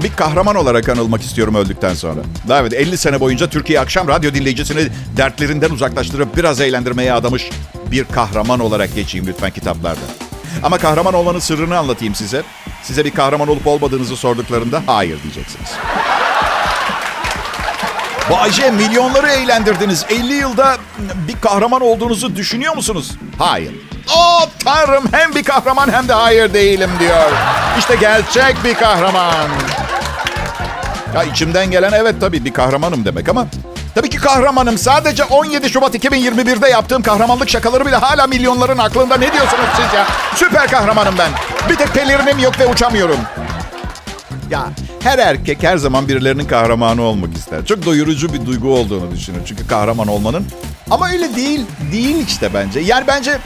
bir 0.03 0.15
kahraman 0.15 0.55
olarak 0.55 0.89
anılmak 0.89 1.21
istiyorum 1.21 1.55
öldükten 1.55 1.93
sonra. 1.93 2.19
Evet 2.51 2.73
50 2.73 2.97
sene 2.97 3.19
boyunca 3.19 3.49
Türkiye 3.49 3.79
akşam 3.79 4.07
radyo 4.07 4.33
dinleyicisini 4.33 4.87
dertlerinden 5.17 5.69
uzaklaştırıp 5.69 6.37
biraz 6.37 6.61
eğlendirmeye 6.61 7.13
adamış 7.13 7.49
bir 7.91 8.05
kahraman 8.05 8.59
olarak 8.59 8.95
geçeyim 8.95 9.27
lütfen 9.27 9.51
kitaplarda. 9.51 10.22
Ama 10.63 10.77
kahraman 10.77 11.13
olmanın 11.13 11.39
sırrını 11.39 11.77
anlatayım 11.77 12.15
size. 12.15 12.43
Size 12.83 13.05
bir 13.05 13.11
kahraman 13.11 13.47
olup 13.47 13.67
olmadığınızı 13.67 14.15
sorduklarında 14.17 14.81
hayır 14.85 15.23
diyeceksiniz. 15.23 15.69
Bayce 18.31 18.71
milyonları 18.71 19.27
eğlendirdiniz. 19.27 20.05
50 20.09 20.33
yılda 20.33 20.77
bir 21.27 21.41
kahraman 21.41 21.81
olduğunuzu 21.81 22.35
düşünüyor 22.35 22.75
musunuz? 22.75 23.11
Hayır. 23.39 23.73
Oh 24.15 24.45
tanrım 24.65 25.03
hem 25.11 25.35
bir 25.35 25.43
kahraman 25.43 25.91
hem 25.93 26.07
de 26.07 26.13
hayır 26.13 26.53
değilim 26.53 26.89
diyor. 26.99 27.31
İşte 27.79 27.95
gerçek 27.95 28.63
bir 28.63 28.73
kahraman. 28.73 29.49
Ya 31.15 31.23
içimden 31.23 31.71
gelen 31.71 31.91
evet 31.91 32.15
tabii 32.21 32.45
bir 32.45 32.53
kahramanım 32.53 33.05
demek 33.05 33.29
ama 33.29 33.47
tabii 33.95 34.09
ki 34.09 34.17
kahramanım. 34.17 34.77
Sadece 34.77 35.23
17 35.23 35.69
Şubat 35.69 35.95
2021'de 35.95 36.67
yaptığım 36.69 37.01
kahramanlık 37.01 37.49
şakaları 37.49 37.85
bile 37.85 37.95
hala 37.95 38.27
milyonların 38.27 38.77
aklında. 38.77 39.15
Ne 39.17 39.33
diyorsunuz 39.33 39.65
siz 39.75 39.93
ya? 39.93 40.07
Süper 40.35 40.67
kahramanım 40.67 41.15
ben. 41.17 41.29
Bir 41.69 41.75
tek 41.75 41.93
pelerinim 41.93 42.39
yok 42.39 42.59
ve 42.59 42.67
uçamıyorum. 42.67 43.17
Ya 44.49 44.65
her 45.03 45.19
erkek 45.19 45.63
her 45.63 45.77
zaman 45.77 46.07
birilerinin 46.07 46.45
kahramanı 46.45 47.01
olmak 47.01 47.33
ister. 47.37 47.65
Çok 47.65 47.85
doyurucu 47.85 48.33
bir 48.33 48.45
duygu 48.45 48.73
olduğunu 48.73 49.11
düşünür. 49.11 49.39
Çünkü 49.45 49.67
kahraman 49.67 50.07
olmanın. 50.07 50.45
Ama 50.91 51.09
öyle 51.11 51.35
değil. 51.35 51.65
Değil 51.91 52.27
işte 52.27 52.53
bence. 52.53 52.79
Yani 52.79 53.07
bence 53.07 53.37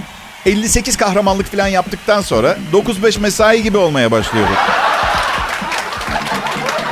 58 0.46 0.98
kahramanlık 0.98 1.52
falan 1.52 1.68
yaptıktan 1.68 2.22
sonra 2.22 2.58
9-5 2.74 3.20
mesai 3.20 3.64
gibi 3.64 3.78
olmaya 3.78 4.12
başlıyoruz. 4.12 4.56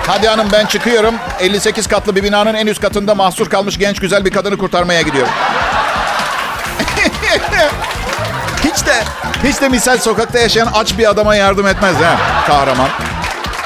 Hadi 0.07 0.27
hanım 0.27 0.47
ben 0.51 0.65
çıkıyorum. 0.65 1.15
58 1.39 1.87
katlı 1.87 2.15
bir 2.15 2.23
binanın 2.23 2.53
en 2.53 2.67
üst 2.67 2.81
katında 2.81 3.15
mahsur 3.15 3.49
kalmış 3.49 3.77
genç 3.77 3.99
güzel 3.99 4.25
bir 4.25 4.31
kadını 4.31 4.57
kurtarmaya 4.57 5.01
gidiyorum. 5.01 5.33
hiç 8.63 8.85
de 8.85 9.03
hiç 9.43 9.61
de 9.61 9.69
misal 9.69 9.97
sokakta 9.97 10.39
yaşayan 10.39 10.69
aç 10.73 10.97
bir 10.97 11.09
adama 11.09 11.35
yardım 11.35 11.67
etmez 11.67 11.95
ha 11.95 12.17
kahraman. 12.47 12.89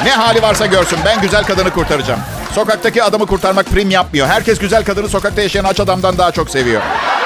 Ne 0.04 0.12
hali 0.12 0.42
varsa 0.42 0.66
görsün 0.66 1.00
ben 1.06 1.22
güzel 1.22 1.44
kadını 1.44 1.70
kurtaracağım. 1.70 2.20
Sokaktaki 2.56 3.04
adamı 3.04 3.26
kurtarmak 3.26 3.66
prim 3.66 3.90
yapmıyor. 3.90 4.28
Herkes 4.28 4.60
güzel 4.60 4.84
kadını 4.84 5.10
sokakta 5.10 5.42
yaşayan 5.42 5.64
aç 5.64 5.80
adamdan 5.80 6.18
daha 6.18 6.32
çok 6.32 6.50
seviyor. 6.50 6.82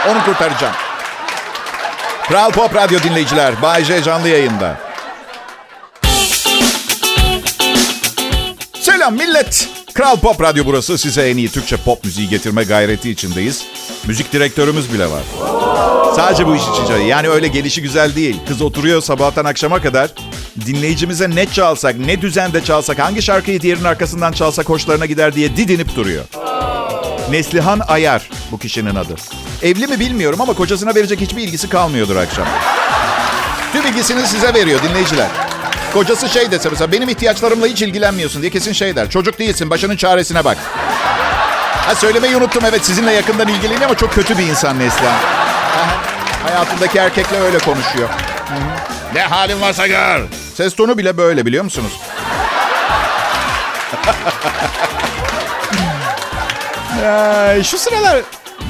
Onu 0.10 0.26
kurtaracağım. 0.26 0.74
Kral 2.28 2.52
Pop 2.52 2.76
Radyo 2.76 3.00
dinleyiciler. 3.04 3.62
Bay 3.62 3.84
J 3.84 4.04
canlı 4.04 4.30
yayında. 4.30 4.78
Selam 9.04 9.18
millet. 9.18 9.70
Kral 9.94 10.18
Pop 10.18 10.42
Radyo 10.42 10.66
burası. 10.66 10.98
Size 10.98 11.30
en 11.30 11.38
iyi 11.38 11.50
Türkçe 11.50 11.78
pop 11.78 12.04
müziği 12.04 12.30
getirme 12.30 12.64
gayreti 12.64 13.10
içindeyiz. 13.10 13.64
Müzik 14.08 14.34
direktörümüz 14.34 14.94
bile 14.94 15.06
var. 15.12 15.24
Sadece 16.16 16.48
bu 16.48 16.56
iş 16.56 16.62
için. 16.62 16.94
Yani 16.94 17.30
öyle 17.30 17.48
gelişi 17.48 17.82
güzel 17.82 18.16
değil. 18.16 18.40
Kız 18.48 18.62
oturuyor 18.62 19.02
sabahtan 19.02 19.46
akşama 19.46 19.82
kadar. 19.82 20.10
Dinleyicimize 20.66 21.30
ne 21.30 21.46
çalsak, 21.46 21.98
ne 21.98 22.22
düzende 22.22 22.64
çalsak, 22.64 23.00
hangi 23.00 23.22
şarkıyı 23.22 23.62
diğerinin 23.62 23.84
arkasından 23.84 24.32
çalsak 24.32 24.70
hoşlarına 24.70 25.06
gider 25.06 25.36
diye 25.36 25.58
didinip 25.58 25.96
duruyor. 25.96 26.24
Neslihan 27.30 27.82
Ayar 27.88 28.30
bu 28.52 28.60
kişinin 28.60 28.96
adı. 28.96 29.16
Evli 29.64 29.88
mi 29.88 30.00
bilmiyorum 30.00 30.42
ama 30.42 30.54
kocasına 30.54 30.96
verecek 30.96 31.22
hiçbir 31.22 31.42
ilgisi 31.42 31.70
kalmıyordur 31.70 32.16
akşam. 32.16 32.48
Tüm 33.74 33.86
ilgisini 33.86 34.28
size 34.28 34.54
veriyor 34.54 34.80
dinleyiciler. 34.84 35.43
Kocası 35.94 36.30
şey 36.30 36.52
dese 36.52 36.70
mesela 36.70 36.92
benim 36.92 37.10
ihtiyaçlarımla 37.10 37.68
hiç 37.68 37.82
ilgilenmiyorsun 37.82 38.42
diye 38.42 38.52
kesin 38.52 38.74
şey 38.74 38.96
der. 38.96 39.10
Çocuk 39.10 39.40
değilsin 39.40 39.70
başının 39.70 39.96
çaresine 39.96 40.46
bak. 40.46 40.58
Ha 41.88 41.96
söylemeyi 41.96 42.38
unuttum 42.38 42.64
evet 42.70 42.86
sizinle 42.86 43.12
yakından 43.12 43.48
ilgileniyor 43.48 43.82
ama 43.82 43.98
çok 43.98 44.14
kötü 44.14 44.38
bir 44.38 44.44
insan 44.44 44.80
Neslihan. 44.80 45.20
Hayatındaki 46.44 46.98
erkekle 46.98 47.40
öyle 47.40 47.58
konuşuyor. 47.58 48.10
Ne 49.14 49.22
halin 49.22 49.62
varsa 49.62 49.88
gör. 49.88 50.22
Ses 50.58 50.76
tonu 50.76 50.98
bile 50.98 51.18
böyle 51.18 51.46
biliyor 51.46 51.64
musunuz? 51.64 51.92
ya, 57.04 57.64
şu 57.64 57.78
sıralar 57.78 58.22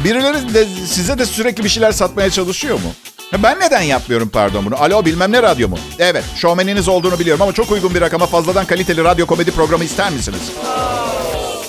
birileri 0.03 0.53
de 0.53 0.65
size 0.87 1.17
de 1.17 1.25
sürekli 1.25 1.63
bir 1.63 1.69
şeyler 1.69 1.91
satmaya 1.91 2.29
çalışıyor 2.29 2.75
mu? 2.75 2.93
Ben 3.37 3.59
neden 3.59 3.81
yapmıyorum 3.81 4.29
pardon 4.29 4.65
bunu? 4.65 4.75
Alo 4.81 5.05
bilmem 5.05 5.31
ne 5.31 5.43
radyo 5.43 5.69
mu? 5.69 5.77
Evet 5.99 6.23
şovmeniniz 6.35 6.87
olduğunu 6.87 7.19
biliyorum 7.19 7.41
ama 7.41 7.53
çok 7.53 7.71
uygun 7.71 7.95
bir 7.95 8.01
rakama 8.01 8.25
fazladan 8.25 8.65
kaliteli 8.65 9.03
radyo 9.03 9.25
komedi 9.25 9.51
programı 9.51 9.83
ister 9.83 10.11
misiniz? 10.11 10.51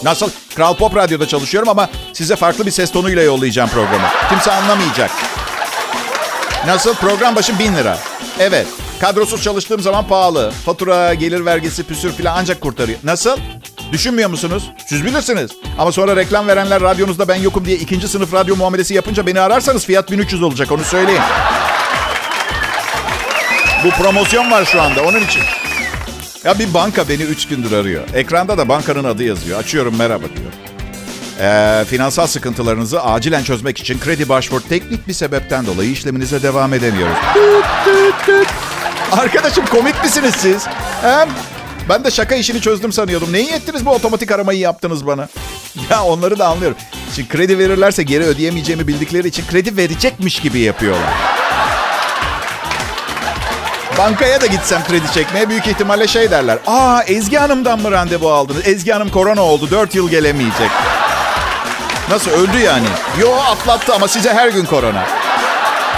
Nasıl? 0.03 0.31
Kral 0.57 0.75
Pop 0.77 0.97
Radyo'da 0.97 1.29
çalışıyorum 1.29 1.69
ama 1.69 1.89
size 2.13 2.37
farklı 2.37 2.67
bir 2.67 2.71
ses 2.71 2.93
tonuyla 2.93 3.23
yollayacağım 3.23 3.71
programı. 3.71 4.07
Kimse 4.29 4.53
anlamayacak. 4.53 5.11
Nasıl? 6.67 6.95
Program 6.95 7.37
başı 7.37 7.59
bin 7.59 7.77
lira. 7.77 7.99
Evet. 8.39 8.67
Kadrosuz 9.01 9.43
çalıştığım 9.43 9.81
zaman 9.81 10.07
pahalı. 10.07 10.53
Fatura, 10.67 11.15
gelir 11.15 11.45
vergisi, 11.45 11.83
püsür 11.83 12.13
falan 12.13 12.35
ancak 12.39 12.61
kurtarıyor. 12.61 12.99
Nasıl? 13.05 13.37
Düşünmüyor 13.93 14.31
musunuz? 14.31 14.71
Siz 14.87 15.05
bilirsiniz. 15.05 15.51
Ama 15.79 15.93
sonra 15.93 16.17
reklam 16.17 16.49
verenler 16.49 16.83
radyonuzda 16.83 17.29
ben 17.29 17.35
yokum 17.37 17.65
diye 17.65 17.77
ikinci 17.77 18.09
sınıf 18.09 18.35
radyo 18.35 18.57
muamelesi 18.57 18.95
yapınca 18.95 19.27
beni 19.27 19.41
ararsanız 19.41 19.85
fiyat 19.85 20.11
1300 20.11 20.43
olacak 20.43 20.73
onu 20.73 20.85
söyleyeyim. 20.85 21.23
Bu 23.85 23.91
promosyon 23.91 24.51
var 24.51 24.65
şu 24.65 24.83
anda 24.83 25.03
onun 25.03 25.21
için. 25.21 25.43
Ya 26.45 26.59
bir 26.59 26.75
banka 26.75 27.09
beni 27.09 27.23
3 27.23 27.49
gündür 27.49 27.73
arıyor. 27.73 28.03
Ekranda 28.15 28.59
da 28.59 28.69
bankanın 28.69 29.05
adı 29.05 29.25
yazıyor. 29.25 29.59
Açıyorum 29.59 29.97
merhaba 29.99 30.25
diyor. 30.25 30.53
Ee, 31.41 31.85
finansal 31.85 32.27
sıkıntılarınızı 32.27 33.03
acilen 33.03 33.43
çözmek 33.45 33.79
için 33.79 34.01
kredi 34.01 34.29
başvur 34.29 34.61
teknik 34.61 35.09
bir 35.09 35.13
sebepten 35.13 35.67
dolayı 35.67 35.91
işleminize 35.91 36.43
devam 36.43 36.75
edemiyoruz. 36.75 37.17
Arkadaşım 39.13 39.67
komik 39.67 40.05
misiniz 40.05 40.35
siz? 40.39 40.67
Hem 41.03 41.29
ben 41.89 42.05
de 42.05 42.11
şaka 42.11 42.35
işini 42.35 42.61
çözdüm 42.61 42.93
sanıyordum. 42.93 43.33
Neyi 43.33 43.51
ettiniz 43.51 43.87
bu 43.87 43.91
otomatik 43.91 44.33
aramayı 44.33 44.59
yaptınız 44.59 45.07
bana? 45.07 45.29
Ya 45.91 46.05
onları 46.05 46.39
da 46.39 46.47
anlıyorum. 46.49 46.77
Şimdi 47.15 47.29
kredi 47.29 47.59
verirlerse 47.59 48.03
geri 48.03 48.25
ödeyemeyeceğimi 48.25 48.89
bildikleri 48.89 49.29
için 49.29 49.47
kredi 49.47 49.77
verecekmiş 49.77 50.41
gibi 50.41 50.59
yapıyorlar. 50.59 51.13
Bankaya 53.99 54.41
da 54.41 54.47
gitsem 54.47 54.85
kredi 54.89 55.13
çekmeye 55.15 55.49
büyük 55.49 55.67
ihtimalle 55.67 56.09
şey 56.09 56.31
derler. 56.31 56.59
Aa 56.67 57.03
Ezgi 57.07 57.37
Hanım'dan 57.37 57.81
mı 57.81 57.91
randevu 57.91 58.31
aldınız? 58.33 58.67
Ezgi 58.67 58.93
Hanım 58.93 59.11
korona 59.11 59.43
oldu. 59.43 59.71
4 59.71 59.95
yıl 59.95 60.11
gelemeyecek. 60.11 60.71
Nasıl 62.11 62.31
öldü 62.31 62.59
yani? 62.59 62.87
Yo 63.21 63.37
atlattı 63.37 63.95
ama 63.95 64.09
size 64.09 64.35
her 64.35 64.49
gün 64.49 64.65
korona. 64.65 65.07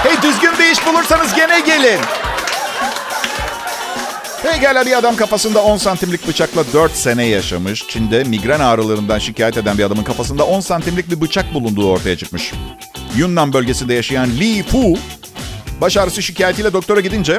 Hey 0.03 0.23
düzgün 0.23 0.59
bir 0.59 0.71
iş 0.71 0.87
bulursanız 0.87 1.35
gene 1.35 1.61
gelin. 1.61 2.01
Pekala 4.53 4.87
bir 4.87 4.99
adam 4.99 5.17
kafasında 5.17 5.63
10 5.63 5.77
santimlik 5.77 6.29
bıçakla 6.29 6.65
4 6.73 6.93
sene 6.93 7.25
yaşamış. 7.25 7.85
Çin'de 7.89 8.25
migren 8.25 8.61
ağrılarından 8.61 9.19
şikayet 9.19 9.57
eden 9.57 9.79
bir 9.79 9.85
adamın 9.85 10.05
kafasında 10.05 10.47
10 10.47 10.61
santimlik 10.61 11.11
bir 11.11 11.21
bıçak 11.21 11.55
bulunduğu 11.55 11.91
ortaya 11.91 12.17
çıkmış. 12.17 12.53
Yunnan 13.17 13.53
bölgesinde 13.53 13.95
yaşayan 13.95 14.31
Li 14.31 14.63
Fu, 14.63 14.99
baş 15.81 15.97
ağrısı 15.97 16.23
şikayetiyle 16.23 16.73
doktora 16.73 17.01
gidince 17.01 17.39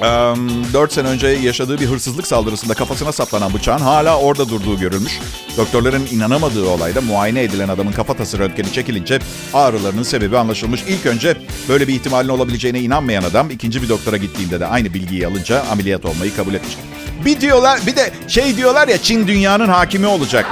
4 0.00 0.92
sene 0.92 1.08
önce 1.08 1.26
yaşadığı 1.26 1.80
bir 1.80 1.86
hırsızlık 1.86 2.26
saldırısında 2.26 2.74
kafasına 2.74 3.12
saplanan 3.12 3.54
bıçağın 3.54 3.78
hala 3.78 4.18
orada 4.18 4.48
durduğu 4.48 4.78
görülmüş. 4.78 5.18
Doktorların 5.56 6.06
inanamadığı 6.12 6.68
olayda 6.68 7.00
muayene 7.00 7.42
edilen 7.42 7.68
adamın 7.68 7.92
kafatası 7.92 8.38
röntgeni 8.38 8.72
çekilince 8.72 9.18
ağrılarının 9.54 10.02
sebebi 10.02 10.38
anlaşılmış. 10.38 10.82
İlk 10.88 11.06
önce 11.06 11.36
böyle 11.68 11.88
bir 11.88 11.94
ihtimalin 11.94 12.28
olabileceğine 12.28 12.80
inanmayan 12.80 13.22
adam 13.22 13.50
ikinci 13.50 13.82
bir 13.82 13.88
doktora 13.88 14.16
gittiğinde 14.16 14.60
de 14.60 14.66
aynı 14.66 14.94
bilgiyi 14.94 15.26
alınca 15.26 15.64
ameliyat 15.70 16.04
olmayı 16.04 16.36
kabul 16.36 16.54
etmiş. 16.54 16.76
Bir 17.24 17.40
diyorlar 17.40 17.80
bir 17.86 17.96
de 17.96 18.12
şey 18.28 18.56
diyorlar 18.56 18.88
ya 18.88 18.98
Çin 18.98 19.26
dünyanın 19.26 19.68
hakimi 19.68 20.06
olacak. 20.06 20.46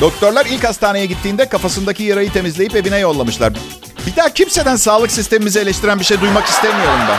Doktorlar 0.00 0.46
ilk 0.46 0.64
hastaneye 0.64 1.06
gittiğinde 1.06 1.48
kafasındaki 1.48 2.02
yarayı 2.02 2.32
temizleyip 2.32 2.76
evine 2.76 2.98
yollamışlar. 2.98 3.52
Bir 4.06 4.16
daha 4.16 4.30
kimseden 4.30 4.76
sağlık 4.76 5.12
sistemimizi 5.12 5.58
eleştiren 5.58 5.98
bir 5.98 6.04
şey 6.04 6.20
duymak 6.20 6.46
istemiyorum 6.46 7.00
ben. 7.08 7.18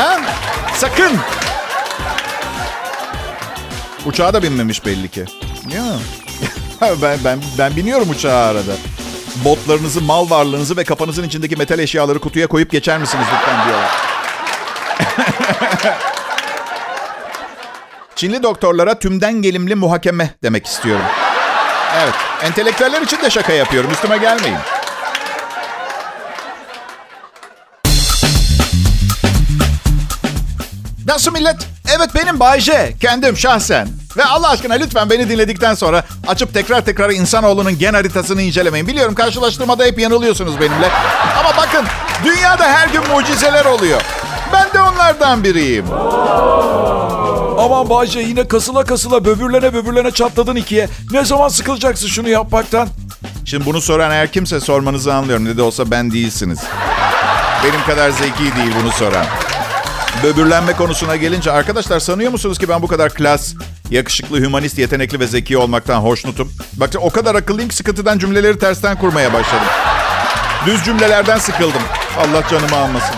Ha? 0.00 0.20
Sakın. 0.74 1.18
Uçağa 4.06 4.34
da 4.34 4.42
binmemiş 4.42 4.86
belli 4.86 5.08
ki. 5.08 5.24
Ya. 5.74 5.84
ben, 7.02 7.18
ben, 7.24 7.38
ben 7.58 7.76
biniyorum 7.76 8.10
uçağa 8.10 8.46
arada. 8.46 8.72
Botlarınızı, 9.44 10.00
mal 10.00 10.30
varlığınızı 10.30 10.76
ve 10.76 10.84
kafanızın 10.84 11.24
içindeki 11.24 11.56
metal 11.56 11.78
eşyaları 11.78 12.18
kutuya 12.18 12.46
koyup 12.46 12.70
geçer 12.70 12.98
misiniz 12.98 13.26
lütfen 13.34 13.68
diyorlar. 13.68 13.90
Çinli 18.16 18.42
doktorlara 18.42 18.98
tümden 18.98 19.32
gelimli 19.32 19.74
muhakeme 19.74 20.30
demek 20.42 20.66
istiyorum. 20.66 21.04
Evet, 22.02 22.14
entelektüeller 22.42 23.02
için 23.02 23.22
de 23.22 23.30
şaka 23.30 23.52
yapıyorum. 23.52 23.90
Üstüme 23.90 24.18
gelmeyin. 24.18 24.58
Nasıl 31.08 31.32
millet? 31.32 31.56
Evet 31.96 32.10
benim 32.14 32.40
Bayce. 32.40 32.94
Kendim 33.00 33.36
şahsen. 33.36 33.88
Ve 34.16 34.24
Allah 34.24 34.48
aşkına 34.48 34.74
lütfen 34.74 35.10
beni 35.10 35.28
dinledikten 35.28 35.74
sonra 35.74 36.02
açıp 36.26 36.54
tekrar 36.54 36.84
tekrar 36.84 37.10
insanoğlunun 37.10 37.78
gen 37.78 37.94
haritasını 37.94 38.42
incelemeyin. 38.42 38.86
Biliyorum 38.86 39.14
karşılaştırmada 39.14 39.84
hep 39.84 39.98
yanılıyorsunuz 39.98 40.60
benimle. 40.60 40.90
Ama 41.38 41.56
bakın 41.56 41.86
dünyada 42.24 42.64
her 42.64 42.88
gün 42.88 43.08
mucizeler 43.08 43.64
oluyor. 43.64 44.00
Ben 44.52 44.72
de 44.74 44.80
onlardan 44.80 45.44
biriyim. 45.44 45.84
Aman 47.58 47.90
Bayce 47.90 48.20
yine 48.20 48.48
kasıla 48.48 48.84
kasıla 48.84 49.24
böbürlene 49.24 49.74
böbürlene 49.74 50.10
çatladın 50.10 50.56
ikiye. 50.56 50.88
Ne 51.10 51.24
zaman 51.24 51.48
sıkılacaksın 51.48 52.08
şunu 52.08 52.28
yapmaktan? 52.28 52.88
Şimdi 53.44 53.66
bunu 53.66 53.80
soran 53.80 54.10
eğer 54.10 54.32
kimse 54.32 54.60
sormanızı 54.60 55.14
anlıyorum. 55.14 55.44
Ne 55.44 55.56
de 55.56 55.62
olsa 55.62 55.90
ben 55.90 56.10
değilsiniz. 56.12 56.58
Benim 57.64 57.84
kadar 57.86 58.10
zeki 58.10 58.56
değil 58.56 58.72
bunu 58.82 58.92
soran. 58.92 59.26
Böbürlenme 60.22 60.72
konusuna 60.72 61.16
gelince 61.16 61.52
arkadaşlar 61.52 62.00
sanıyor 62.00 62.30
musunuz 62.32 62.58
ki 62.58 62.68
ben 62.68 62.82
bu 62.82 62.86
kadar 62.86 63.14
klas, 63.14 63.54
yakışıklı, 63.90 64.40
hümanist, 64.40 64.78
yetenekli 64.78 65.20
ve 65.20 65.26
zeki 65.26 65.58
olmaktan 65.58 66.00
hoşnutum? 66.00 66.52
Bakın 66.76 66.98
o 67.02 67.10
kadar 67.10 67.34
akıllıyım 67.34 67.68
ki 67.68 67.76
sıkıntıdan 67.76 68.18
cümleleri 68.18 68.58
tersten 68.58 68.96
kurmaya 68.98 69.32
başladım. 69.32 69.66
Düz 70.66 70.84
cümlelerden 70.84 71.38
sıkıldım. 71.38 71.82
Allah 72.18 72.48
canımı 72.50 72.76
almasın. 72.76 73.14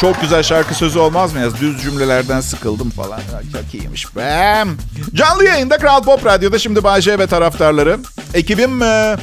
Çok 0.00 0.20
güzel 0.20 0.42
şarkı 0.42 0.74
sözü 0.74 0.98
olmaz 0.98 1.32
mı 1.32 1.40
ya? 1.40 1.56
Düz 1.60 1.82
cümlelerden 1.82 2.40
sıkıldım 2.40 2.90
falan. 2.90 3.20
Çok 3.52 3.74
iyiymiş. 3.74 4.16
Bam. 4.16 4.68
Canlı 5.14 5.44
yayında 5.44 5.78
Kral 5.78 6.02
Pop 6.02 6.26
Radyo'da 6.26 6.58
şimdi 6.58 6.84
Bayce 6.84 7.18
ve 7.18 7.26
taraftarları. 7.26 7.98
Ekibim, 8.34 8.82
e, 8.82 9.16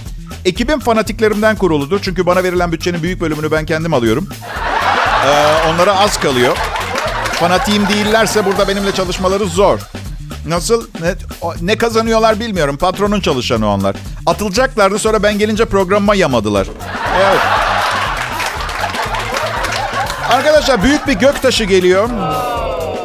ekibim 0.46 0.80
fanatiklerimden 0.80 1.56
kuruludur. 1.56 2.00
Çünkü 2.02 2.26
bana 2.26 2.44
verilen 2.44 2.72
bütçenin 2.72 3.04
büyük 3.04 3.22
bölümünü 3.22 3.52
ben 3.52 3.66
kendim 3.66 3.94
alıyorum. 3.94 4.30
Ee, 5.26 5.70
onlara 5.70 6.00
az 6.00 6.20
kalıyor. 6.20 6.58
Fanatiğim 7.40 7.88
değillerse 7.88 8.46
burada 8.46 8.68
benimle 8.68 8.92
çalışmaları 8.92 9.46
zor. 9.46 9.80
Nasıl? 10.48 10.88
Ne, 11.02 11.16
ne 11.62 11.78
kazanıyorlar 11.78 12.40
bilmiyorum. 12.40 12.78
Patronun 12.78 13.20
çalışanı 13.20 13.68
onlar. 13.68 13.96
Atılacaklardı 14.26 15.00
sonra 15.00 15.24
ben 15.24 15.38
gelince 15.40 15.66
programıma 15.66 16.16
yamadılar. 16.16 16.68
Evet. 17.16 17.40
Arkadaşlar 20.30 20.84
büyük 20.84 21.08
bir 21.08 21.14
göktaşı 21.14 21.64
geliyor. 21.64 22.10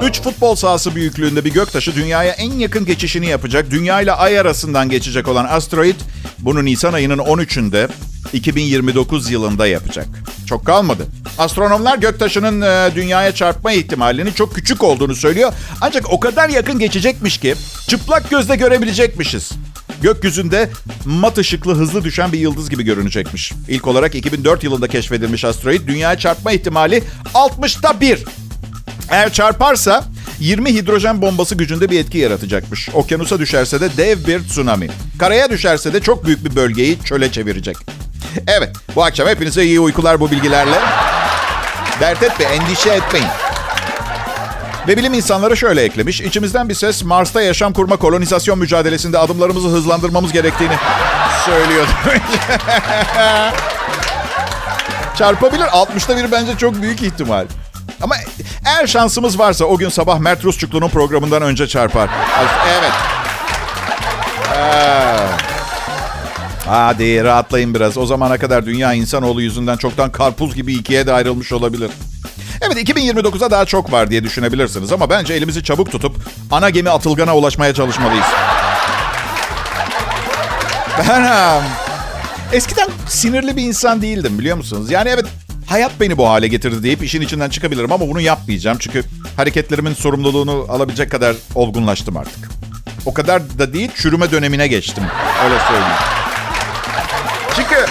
Üç 0.03 0.23
futbol 0.23 0.55
sahası 0.55 0.95
büyüklüğünde 0.95 1.45
bir 1.45 1.53
göktaşı 1.53 1.95
dünyaya 1.95 2.33
en 2.33 2.53
yakın 2.53 2.87
geçişini 2.87 3.27
yapacak. 3.27 3.71
Dünya 3.71 4.01
ile 4.01 4.13
ay 4.13 4.39
arasından 4.39 4.89
geçecek 4.89 5.29
olan 5.29 5.45
asteroid 5.45 5.97
bunu 6.39 6.65
Nisan 6.65 6.93
ayının 6.93 7.19
13'ünde 7.19 7.89
2029 8.35 9.31
yılında 9.31 9.67
yapacak. 9.67 10.07
Çok 10.47 10.67
kalmadı. 10.67 11.07
Astronomlar 11.39 11.99
göktaşının 11.99 12.61
e, 12.61 12.95
dünyaya 12.95 13.35
çarpma 13.35 13.73
ihtimalinin 13.73 14.33
çok 14.33 14.55
küçük 14.55 14.83
olduğunu 14.83 15.15
söylüyor. 15.15 15.53
Ancak 15.81 16.13
o 16.13 16.21
kadar 16.21 16.49
yakın 16.49 16.79
geçecekmiş 16.79 17.39
ki 17.39 17.55
çıplak 17.89 18.31
gözle 18.31 18.57
görebilecekmişiz. 18.57 19.53
Gökyüzünde 20.03 20.71
mat 21.05 21.39
ışıklı 21.39 21.75
hızlı 21.75 22.05
düşen 22.05 22.33
bir 22.33 22.39
yıldız 22.39 22.71
gibi 22.71 22.83
görünecekmiş. 22.83 23.53
İlk 23.69 23.87
olarak 23.87 24.15
2004 24.15 24.65
yılında 24.65 24.89
keşfedilmiş 24.89 25.45
asteroid 25.45 25.89
dünyaya 25.89 26.19
çarpma 26.19 26.53
ihtimali 26.53 27.03
60'ta 27.35 28.01
1. 28.01 28.25
Eğer 29.11 29.33
çarparsa 29.33 30.05
20 30.41 30.75
hidrojen 30.75 31.23
bombası 31.23 31.55
gücünde 31.55 31.91
bir 31.91 32.01
etki 32.01 32.19
yaratacakmış. 32.19 32.89
Okyanusa 32.95 33.39
düşerse 33.39 33.81
de 33.81 33.97
dev 33.97 34.27
bir 34.27 34.49
tsunami. 34.49 34.89
Karaya 35.19 35.51
düşerse 35.51 35.93
de 35.93 36.01
çok 36.01 36.27
büyük 36.27 36.45
bir 36.45 36.57
bölgeyi 36.57 36.99
çöle 37.05 37.33
çevirecek. 37.33 37.77
Evet, 38.47 38.77
bu 38.97 39.05
akşam 39.05 39.29
hepinize 39.29 39.65
iyi 39.65 39.81
uykular 39.81 40.21
bu 40.21 40.31
bilgilerle. 40.31 40.81
Dert 42.01 42.23
etme, 42.23 42.45
endişe 42.45 42.91
etmeyin. 42.91 43.29
Ve 44.89 44.97
bilim 44.97 45.15
insanları 45.15 45.57
şöyle 45.57 45.83
eklemiş. 45.83 46.21
İçimizden 46.21 46.69
bir 46.69 46.75
ses 46.75 47.05
Mars'ta 47.05 47.43
yaşam 47.43 47.73
kurma 47.73 47.97
kolonizasyon 47.97 48.59
mücadelesinde 48.59 49.19
adımlarımızı 49.19 49.69
hızlandırmamız 49.69 50.33
gerektiğini 50.33 50.75
söylüyor. 51.45 51.87
Çarpabilir. 55.19 55.65
60'ta 55.65 56.17
bir 56.17 56.33
bence 56.33 56.57
çok 56.59 56.83
büyük 56.83 57.03
ihtimal. 57.03 57.47
Ama 58.03 58.15
eğer 58.67 58.87
şansımız 58.87 59.39
varsa 59.39 59.65
o 59.65 59.77
gün 59.77 59.89
sabah 59.89 60.19
Mert 60.19 60.45
Rusçuklu'nun 60.45 60.89
programından 60.89 61.43
önce 61.43 61.67
çarpar. 61.69 62.09
Evet. 62.79 62.93
Ee, 64.57 65.04
hadi 66.67 67.25
rahatlayın 67.25 67.75
biraz. 67.75 67.99
O 67.99 68.07
zamana 68.07 68.39
kadar 68.39 68.67
dünya 68.67 68.93
insanoğlu 68.93 69.43
yüzünden 69.43 69.77
çoktan 69.77 70.13
karpuz 70.13 70.55
gibi 70.55 70.75
ikiye 70.75 71.07
de 71.07 71.13
ayrılmış 71.13 71.53
olabilir. 71.53 71.91
Evet 72.61 72.89
2029'a 72.89 73.51
daha 73.51 73.65
çok 73.65 73.93
var 73.93 74.11
diye 74.11 74.25
düşünebilirsiniz 74.25 74.93
ama 74.93 75.11
bence 75.11 75.35
elimizi 75.35 75.65
çabuk 75.65 75.91
tutup 75.93 76.17
ana 76.51 76.71
gemi 76.71 76.91
Atılgan'a 76.91 77.37
ulaşmaya 77.37 77.75
çalışmalıyız. 77.75 78.27
Ben 81.09 81.63
eskiden 82.53 82.89
sinirli 83.09 83.57
bir 83.57 83.63
insan 83.63 84.03
değildim 84.03 84.39
biliyor 84.39 84.57
musunuz? 84.57 84.91
Yani 84.91 85.09
evet 85.09 85.25
hayat 85.67 85.93
beni 86.01 86.19
bu 86.19 86.29
hale 86.29 86.49
getirdi 86.49 86.83
deyip 86.83 87.05
işin 87.05 87.21
içinden 87.21 87.51
çıkabilirim 87.51 87.93
ama 87.93 88.09
bunu 88.09 88.21
yapmayacağım. 88.21 88.79
Çünkü 88.81 89.05
hareketlerimin 89.37 89.95
sorumluluğunu 89.95 90.67
alabilecek 90.69 91.11
kadar 91.11 91.37
olgunlaştım 91.55 92.17
artık. 92.17 92.49
O 93.07 93.15
kadar 93.15 93.59
da 93.59 93.73
değil 93.73 93.91
çürüme 93.95 94.31
dönemine 94.31 94.69
geçtim. 94.69 95.05
Öyle 95.45 95.59
söyleyeyim. 95.69 95.97
Çünkü 97.57 97.87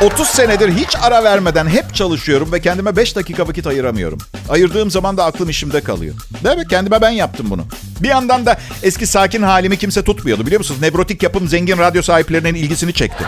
30 0.00 0.28
senedir 0.28 0.72
hiç 0.72 0.96
ara 1.02 1.24
vermeden 1.24 1.68
hep 1.68 1.94
çalışıyorum 1.94 2.52
ve 2.52 2.60
kendime 2.60 2.96
5 2.96 3.16
dakika 3.16 3.48
vakit 3.48 3.66
ayıramıyorum. 3.66 4.18
Ayırdığım 4.48 4.90
zaman 4.90 5.16
da 5.16 5.24
aklım 5.24 5.48
işimde 5.48 5.80
kalıyor. 5.80 6.14
Evet 6.44 6.68
kendime 6.68 7.00
ben 7.02 7.10
yaptım 7.10 7.46
bunu. 7.50 7.64
Bir 8.00 8.08
yandan 8.08 8.46
da 8.46 8.58
eski 8.82 9.06
sakin 9.06 9.42
halimi 9.42 9.76
kimse 9.76 10.04
tutmuyordu 10.04 10.46
biliyor 10.46 10.60
musunuz? 10.60 10.80
Nebrotik 10.80 11.22
yapım 11.22 11.48
zengin 11.48 11.78
radyo 11.78 12.02
sahiplerinin 12.02 12.54
ilgisini 12.54 12.92
çekti. 12.92 13.24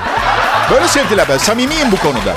Böyle 0.71 0.89
sevdiler 0.89 1.27
ben. 1.29 1.39
Samimiyim 1.39 1.93
bu 1.93 1.97
konuda. 1.97 2.35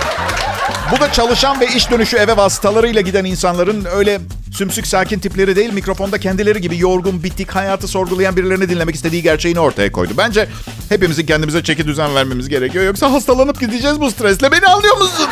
Bu 0.92 1.00
da 1.00 1.12
çalışan 1.12 1.60
ve 1.60 1.68
iş 1.68 1.92
dönüşü 1.92 2.18
eve 2.18 2.38
vasıtalarıyla 2.38 3.02
giden 3.02 3.26
insanların 3.26 3.86
öyle 3.96 4.20
sümsük 4.56 4.88
sakin 4.88 5.20
tipleri 5.20 5.56
değil 5.56 5.74
mikrofonda 5.74 6.20
kendileri 6.20 6.62
gibi 6.62 6.80
yorgun, 6.80 7.24
bitik, 7.24 7.52
hayatı 7.52 7.88
sorgulayan 7.88 8.36
birilerini 8.38 8.70
dinlemek 8.70 8.96
istediği 8.96 9.22
gerçeğini 9.22 9.60
ortaya 9.60 9.92
koydu. 9.92 10.14
Bence 10.18 10.50
hepimizin 10.90 11.26
kendimize 11.26 11.64
çeki 11.64 11.88
düzen 11.88 12.16
vermemiz 12.16 12.50
gerekiyor. 12.50 12.86
Yoksa 12.86 13.12
hastalanıp 13.12 13.60
gideceğiz 13.60 14.02
bu 14.02 14.12
stresle. 14.12 14.52
Beni 14.52 14.68
anlıyor 14.68 14.98
musunuz? 14.98 15.30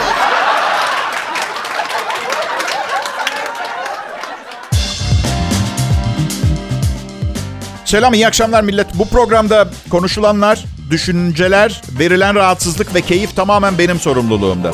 Selam, 7.86 8.14
iyi 8.14 8.28
akşamlar 8.28 8.62
millet. 8.64 8.88
Bu 8.94 9.08
programda 9.10 9.68
konuşulanlar, 9.90 10.66
düşünceler, 10.90 11.82
verilen 12.00 12.36
rahatsızlık 12.36 12.96
ve 12.96 13.02
keyif 13.02 13.36
tamamen 13.36 13.78
benim 13.78 14.00
sorumluluğumda. 14.00 14.72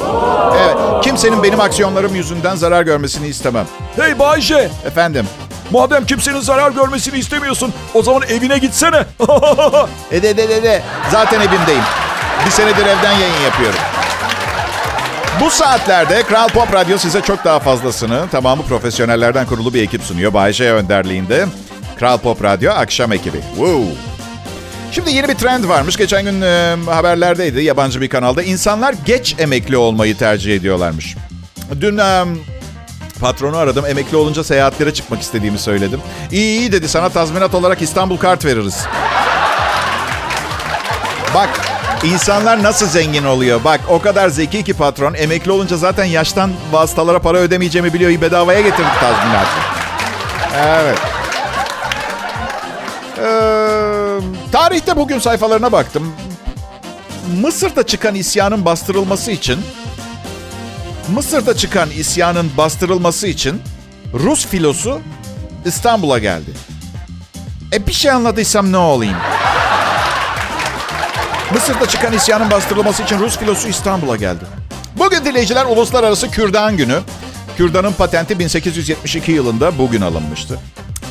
Evet, 0.55 0.98
kimsenin 1.19 1.43
benim 1.43 1.59
aksiyonlarım 1.59 2.15
yüzünden 2.15 2.55
zarar 2.55 2.83
görmesini 2.83 3.27
istemem. 3.27 3.65
Hey 3.95 4.19
Bayce, 4.19 4.69
Efendim, 4.85 5.25
madem 5.71 6.05
kimsenin 6.05 6.39
zarar 6.39 6.71
görmesini 6.71 7.17
istemiyorsun 7.17 7.73
o 7.93 8.03
zaman 8.03 8.23
evine 8.29 8.57
gitsene. 8.57 8.97
e 10.11 10.23
de 10.23 10.37
de 10.37 10.49
de 10.49 10.63
de. 10.63 10.81
Zaten 11.11 11.39
evimdeyim. 11.39 11.83
Bir 12.45 12.51
senedir 12.51 12.85
evden 12.85 13.11
yayın 13.11 13.41
yapıyorum. 13.45 13.79
Bu 15.41 15.49
saatlerde 15.49 16.23
Kral 16.23 16.47
Pop 16.47 16.73
Radyo 16.73 16.97
size 16.97 17.21
çok 17.21 17.45
daha 17.45 17.59
fazlasını 17.59 18.29
tamamı 18.31 18.63
profesyonellerden 18.63 19.45
kurulu 19.45 19.73
bir 19.73 19.83
ekip 19.83 20.03
sunuyor. 20.03 20.33
Bayşe 20.33 20.71
önderliğinde. 20.71 21.45
Kral 21.99 22.17
Pop 22.17 22.43
Radyo 22.43 22.71
akşam 22.71 23.11
ekibi. 23.11 23.37
Woo. 23.55 24.08
Şimdi 24.91 25.11
yeni 25.11 25.27
bir 25.27 25.35
trend 25.35 25.69
varmış. 25.69 25.97
Geçen 25.97 26.23
gün 26.23 26.41
e, 26.41 26.75
haberlerdeydi 26.85 27.63
yabancı 27.63 28.01
bir 28.01 28.09
kanalda. 28.09 28.43
İnsanlar 28.43 28.95
geç 29.05 29.35
emekli 29.39 29.77
olmayı 29.77 30.17
tercih 30.17 30.55
ediyorlarmış. 30.55 31.15
Dün 31.81 31.97
e, 31.97 32.25
patronu 33.19 33.57
aradım. 33.57 33.85
Emekli 33.85 34.17
olunca 34.17 34.43
seyahatlere 34.43 34.93
çıkmak 34.93 35.21
istediğimi 35.21 35.59
söyledim. 35.59 36.01
İyi 36.31 36.59
iyi 36.59 36.71
dedi 36.71 36.87
sana 36.87 37.09
tazminat 37.09 37.55
olarak 37.55 37.81
İstanbul 37.81 38.17
kart 38.17 38.45
veririz. 38.45 38.85
Bak 41.35 41.49
insanlar 42.03 42.63
nasıl 42.63 42.87
zengin 42.87 43.23
oluyor. 43.23 43.63
Bak 43.63 43.79
o 43.89 44.01
kadar 44.01 44.29
zeki 44.29 44.63
ki 44.63 44.73
patron 44.73 45.13
emekli 45.13 45.51
olunca 45.51 45.77
zaten 45.77 46.05
yaştan 46.05 46.51
vasıtalara 46.71 47.19
para 47.19 47.37
ödemeyeceğimi 47.37 47.93
biliyor. 47.93 48.21
Bedavaya 48.21 48.61
getirdik 48.61 48.99
tazminatı. 48.99 49.59
Evet. 50.57 51.18
Tarihte 54.69 54.97
bugün 54.97 55.19
sayfalarına 55.19 55.71
baktım. 55.71 56.13
Mısır'da 57.41 57.85
çıkan 57.85 58.15
isyanın 58.15 58.65
bastırılması 58.65 59.31
için 59.31 59.59
Mısır'da 61.13 61.57
çıkan 61.57 61.89
isyanın 61.89 62.51
bastırılması 62.57 63.27
için 63.27 63.61
Rus 64.13 64.47
filosu 64.47 65.01
İstanbul'a 65.65 66.19
geldi. 66.19 66.51
E 67.73 67.87
bir 67.87 67.93
şey 67.93 68.11
anladıysam 68.11 68.71
ne 68.71 68.77
olayım? 68.77 69.17
Mısır'da 71.53 71.85
çıkan 71.85 72.13
isyanın 72.13 72.51
bastırılması 72.51 73.03
için 73.03 73.19
Rus 73.19 73.37
filosu 73.37 73.67
İstanbul'a 73.67 74.15
geldi. 74.15 74.45
Bugün 74.95 75.25
dinleyiciler 75.25 75.65
Uluslararası 75.65 76.31
Kürdan 76.31 76.77
Günü. 76.77 76.99
Kürdanın 77.57 77.93
patenti 77.93 78.39
1872 78.39 79.31
yılında 79.31 79.77
bugün 79.77 80.01
alınmıştı. 80.01 80.59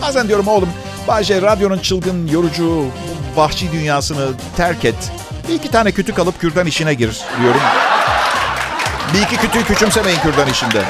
Bazen 0.03 0.29
diyorum 0.29 0.49
oğlum, 0.49 0.69
Bahçe 1.09 1.43
radyonun 1.43 1.79
çılgın, 1.79 2.27
yorucu, 2.27 2.85
vahşi 3.39 3.73
dünyasını 3.73 4.29
terk 4.57 4.85
et. 4.85 5.13
Bir 5.49 5.55
iki 5.55 5.71
tane 5.71 5.93
kütük 5.93 6.19
alıp 6.19 6.41
kürdan 6.41 6.67
işine 6.67 6.95
gir 6.95 7.21
diyorum. 7.41 7.61
Bir 9.15 9.23
iki 9.23 9.37
kütüğü 9.37 9.65
küçümsemeyin 9.65 10.19
kürdan 10.19 10.49
işinde. 10.49 10.83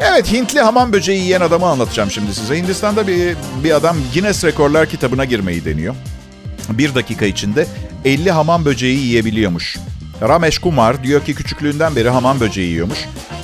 Evet 0.00 0.32
Hintli 0.32 0.60
hamam 0.60 0.92
böceği 0.92 1.22
yiyen 1.22 1.40
adamı 1.40 1.66
anlatacağım 1.66 2.10
şimdi 2.10 2.34
size. 2.34 2.56
Hindistan'da 2.56 3.06
bir, 3.06 3.36
bir 3.64 3.70
adam 3.70 3.96
Guinness 4.14 4.44
Rekorlar 4.44 4.88
kitabına 4.88 5.24
girmeyi 5.24 5.64
deniyor. 5.64 5.94
Bir 6.70 6.94
dakika 6.94 7.24
içinde 7.24 7.66
50 8.04 8.30
hamam 8.30 8.64
böceği 8.64 8.98
yiyebiliyormuş. 8.98 9.76
Ramesh 10.22 10.58
Kumar 10.58 11.04
diyor 11.04 11.24
ki 11.24 11.34
küçüklüğünden 11.34 11.96
beri 11.96 12.08
hamam 12.08 12.40
böceği 12.40 12.70
yiyormuş. 12.70 12.98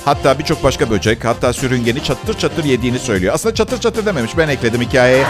Hatta 0.05 0.39
birçok 0.39 0.63
başka 0.63 0.89
böcek, 0.89 1.25
hatta 1.25 1.53
sürüngeni 1.53 2.03
çatır 2.03 2.37
çatır 2.37 2.63
yediğini 2.63 2.99
söylüyor. 2.99 3.33
Aslında 3.33 3.55
çatır 3.55 3.79
çatır 3.79 4.05
dememiş, 4.05 4.37
ben 4.37 4.47
ekledim 4.47 4.81
hikayeye. 4.81 5.25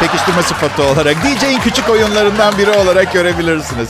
Pekiştirme 0.00 0.42
sıfatı 0.42 0.82
olarak. 0.82 1.16
DJ'in 1.16 1.60
küçük 1.60 1.88
oyunlarından 1.88 2.58
biri 2.58 2.70
olarak 2.70 3.12
görebilirsiniz. 3.12 3.88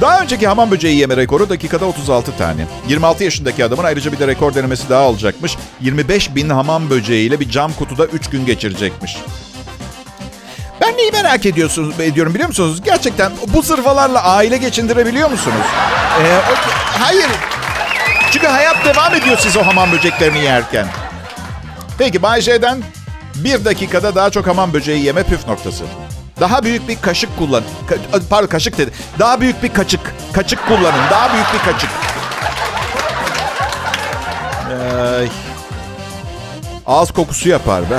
Daha 0.00 0.20
önceki 0.22 0.46
hamam 0.46 0.70
böceği 0.70 0.98
yeme 0.98 1.16
rekoru 1.16 1.48
dakikada 1.48 1.84
36 1.84 2.36
tane. 2.36 2.66
26 2.88 3.24
yaşındaki 3.24 3.64
adamın 3.64 3.84
ayrıca 3.84 4.12
bir 4.12 4.18
de 4.18 4.26
rekor 4.26 4.54
denemesi 4.54 4.88
daha 4.88 5.02
olacakmış. 5.02 5.56
25 5.80 6.34
bin 6.34 6.50
hamam 6.50 6.90
böceğiyle 6.90 7.40
bir 7.40 7.50
cam 7.50 7.72
kutuda 7.72 8.06
3 8.06 8.30
gün 8.30 8.46
geçirecekmiş. 8.46 9.16
Ben 10.80 10.96
neyi 10.96 11.12
merak 11.12 11.46
ediyorsunuz, 11.46 12.00
ediyorum 12.00 12.34
biliyor 12.34 12.48
musunuz? 12.48 12.82
Gerçekten 12.84 13.32
bu 13.46 13.62
zırvalarla 13.62 14.24
aile 14.24 14.56
geçindirebiliyor 14.56 15.30
musunuz? 15.30 15.66
Ee, 16.22 16.40
hayır. 16.98 17.28
Çünkü 18.30 18.46
hayat 18.46 18.84
devam 18.84 19.14
ediyor 19.14 19.38
siz 19.38 19.56
o 19.56 19.66
hamam 19.66 19.92
böceklerini 19.92 20.38
yerken. 20.38 20.86
Peki 21.98 22.22
Bay 22.22 22.40
J'den 22.40 22.82
bir 23.34 23.64
dakikada 23.64 24.14
daha 24.14 24.30
çok 24.30 24.46
hamam 24.46 24.72
böceği 24.72 25.04
yeme 25.04 25.22
püf 25.22 25.46
noktası. 25.48 25.84
Daha 26.40 26.62
büyük 26.64 26.88
bir 26.88 27.00
kaşık 27.00 27.38
kullan. 27.38 27.62
Ka- 27.90 28.22
pardon 28.30 28.46
kaşık 28.46 28.78
dedi. 28.78 28.90
Daha 29.18 29.40
büyük 29.40 29.62
bir 29.62 29.68
kaçık. 29.72 30.00
Kaçık 30.32 30.66
kullanın. 30.68 31.10
Daha 31.10 31.32
büyük 31.32 31.46
bir 31.54 31.72
kaçık. 31.72 31.90
Ay. 35.18 35.28
Ağız 36.86 37.10
kokusu 37.10 37.48
yapar 37.48 37.90
be. 37.90 37.98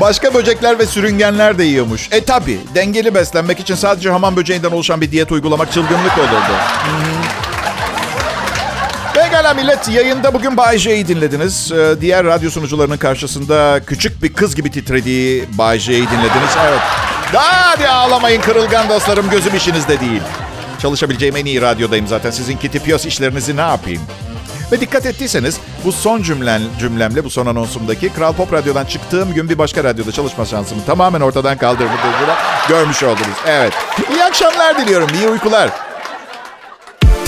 Başka 0.00 0.34
böcekler 0.34 0.78
ve 0.78 0.86
sürüngenler 0.86 1.58
de 1.58 1.64
yiyormuş. 1.64 2.08
E 2.12 2.24
tabi 2.24 2.60
dengeli 2.74 3.14
beslenmek 3.14 3.60
için 3.60 3.74
sadece 3.74 4.10
hamam 4.10 4.36
böceğinden 4.36 4.70
oluşan 4.70 5.00
bir 5.00 5.12
diyet 5.12 5.32
uygulamak 5.32 5.72
çılgınlık 5.72 6.18
olurdu. 6.18 6.52
Pekala 9.36 9.54
millet 9.54 9.88
yayında 9.88 10.34
bugün 10.34 10.56
Bay 10.56 10.78
J'yi 10.78 11.08
dinlediniz. 11.08 11.72
Ee, 11.72 11.94
diğer 12.00 12.24
radyo 12.24 12.50
sunucularının 12.50 12.96
karşısında 12.96 13.80
küçük 13.86 14.22
bir 14.22 14.32
kız 14.32 14.54
gibi 14.54 14.70
titrediği 14.70 15.44
Bay 15.58 15.78
J'yi 15.78 16.02
dinlediniz. 16.02 16.50
Evet. 16.68 16.78
Daha 17.32 17.70
hadi 17.70 17.88
ağlamayın 17.88 18.40
kırılgan 18.40 18.88
dostlarım 18.88 19.30
gözüm 19.30 19.56
işinizde 19.56 20.00
değil. 20.00 20.22
Çalışabileceğim 20.82 21.36
en 21.36 21.44
iyi 21.44 21.62
radyodayım 21.62 22.06
zaten. 22.06 22.30
Sizin 22.30 22.56
kitipiyos 22.56 23.06
işlerinizi 23.06 23.56
ne 23.56 23.60
yapayım? 23.60 24.02
Ve 24.72 24.80
dikkat 24.80 25.06
ettiyseniz 25.06 25.60
bu 25.84 25.92
son 25.92 26.22
cümlen, 26.22 26.62
cümlemle 26.80 27.24
bu 27.24 27.30
son 27.30 27.46
anonsumdaki 27.46 28.08
Kral 28.08 28.32
Pop 28.32 28.52
Radyo'dan 28.52 28.84
çıktığım 28.84 29.34
gün 29.34 29.48
bir 29.48 29.58
başka 29.58 29.84
radyoda 29.84 30.12
çalışma 30.12 30.44
şansımı 30.44 30.84
tamamen 30.86 31.20
ortadan 31.20 31.58
kaldırdığımı 31.58 31.90
görmüş 32.68 33.02
oldunuz. 33.02 33.38
Evet. 33.46 33.72
İyi 34.10 34.24
akşamlar 34.24 34.78
diliyorum. 34.78 35.08
İyi 35.14 35.28
uykular. 35.28 35.85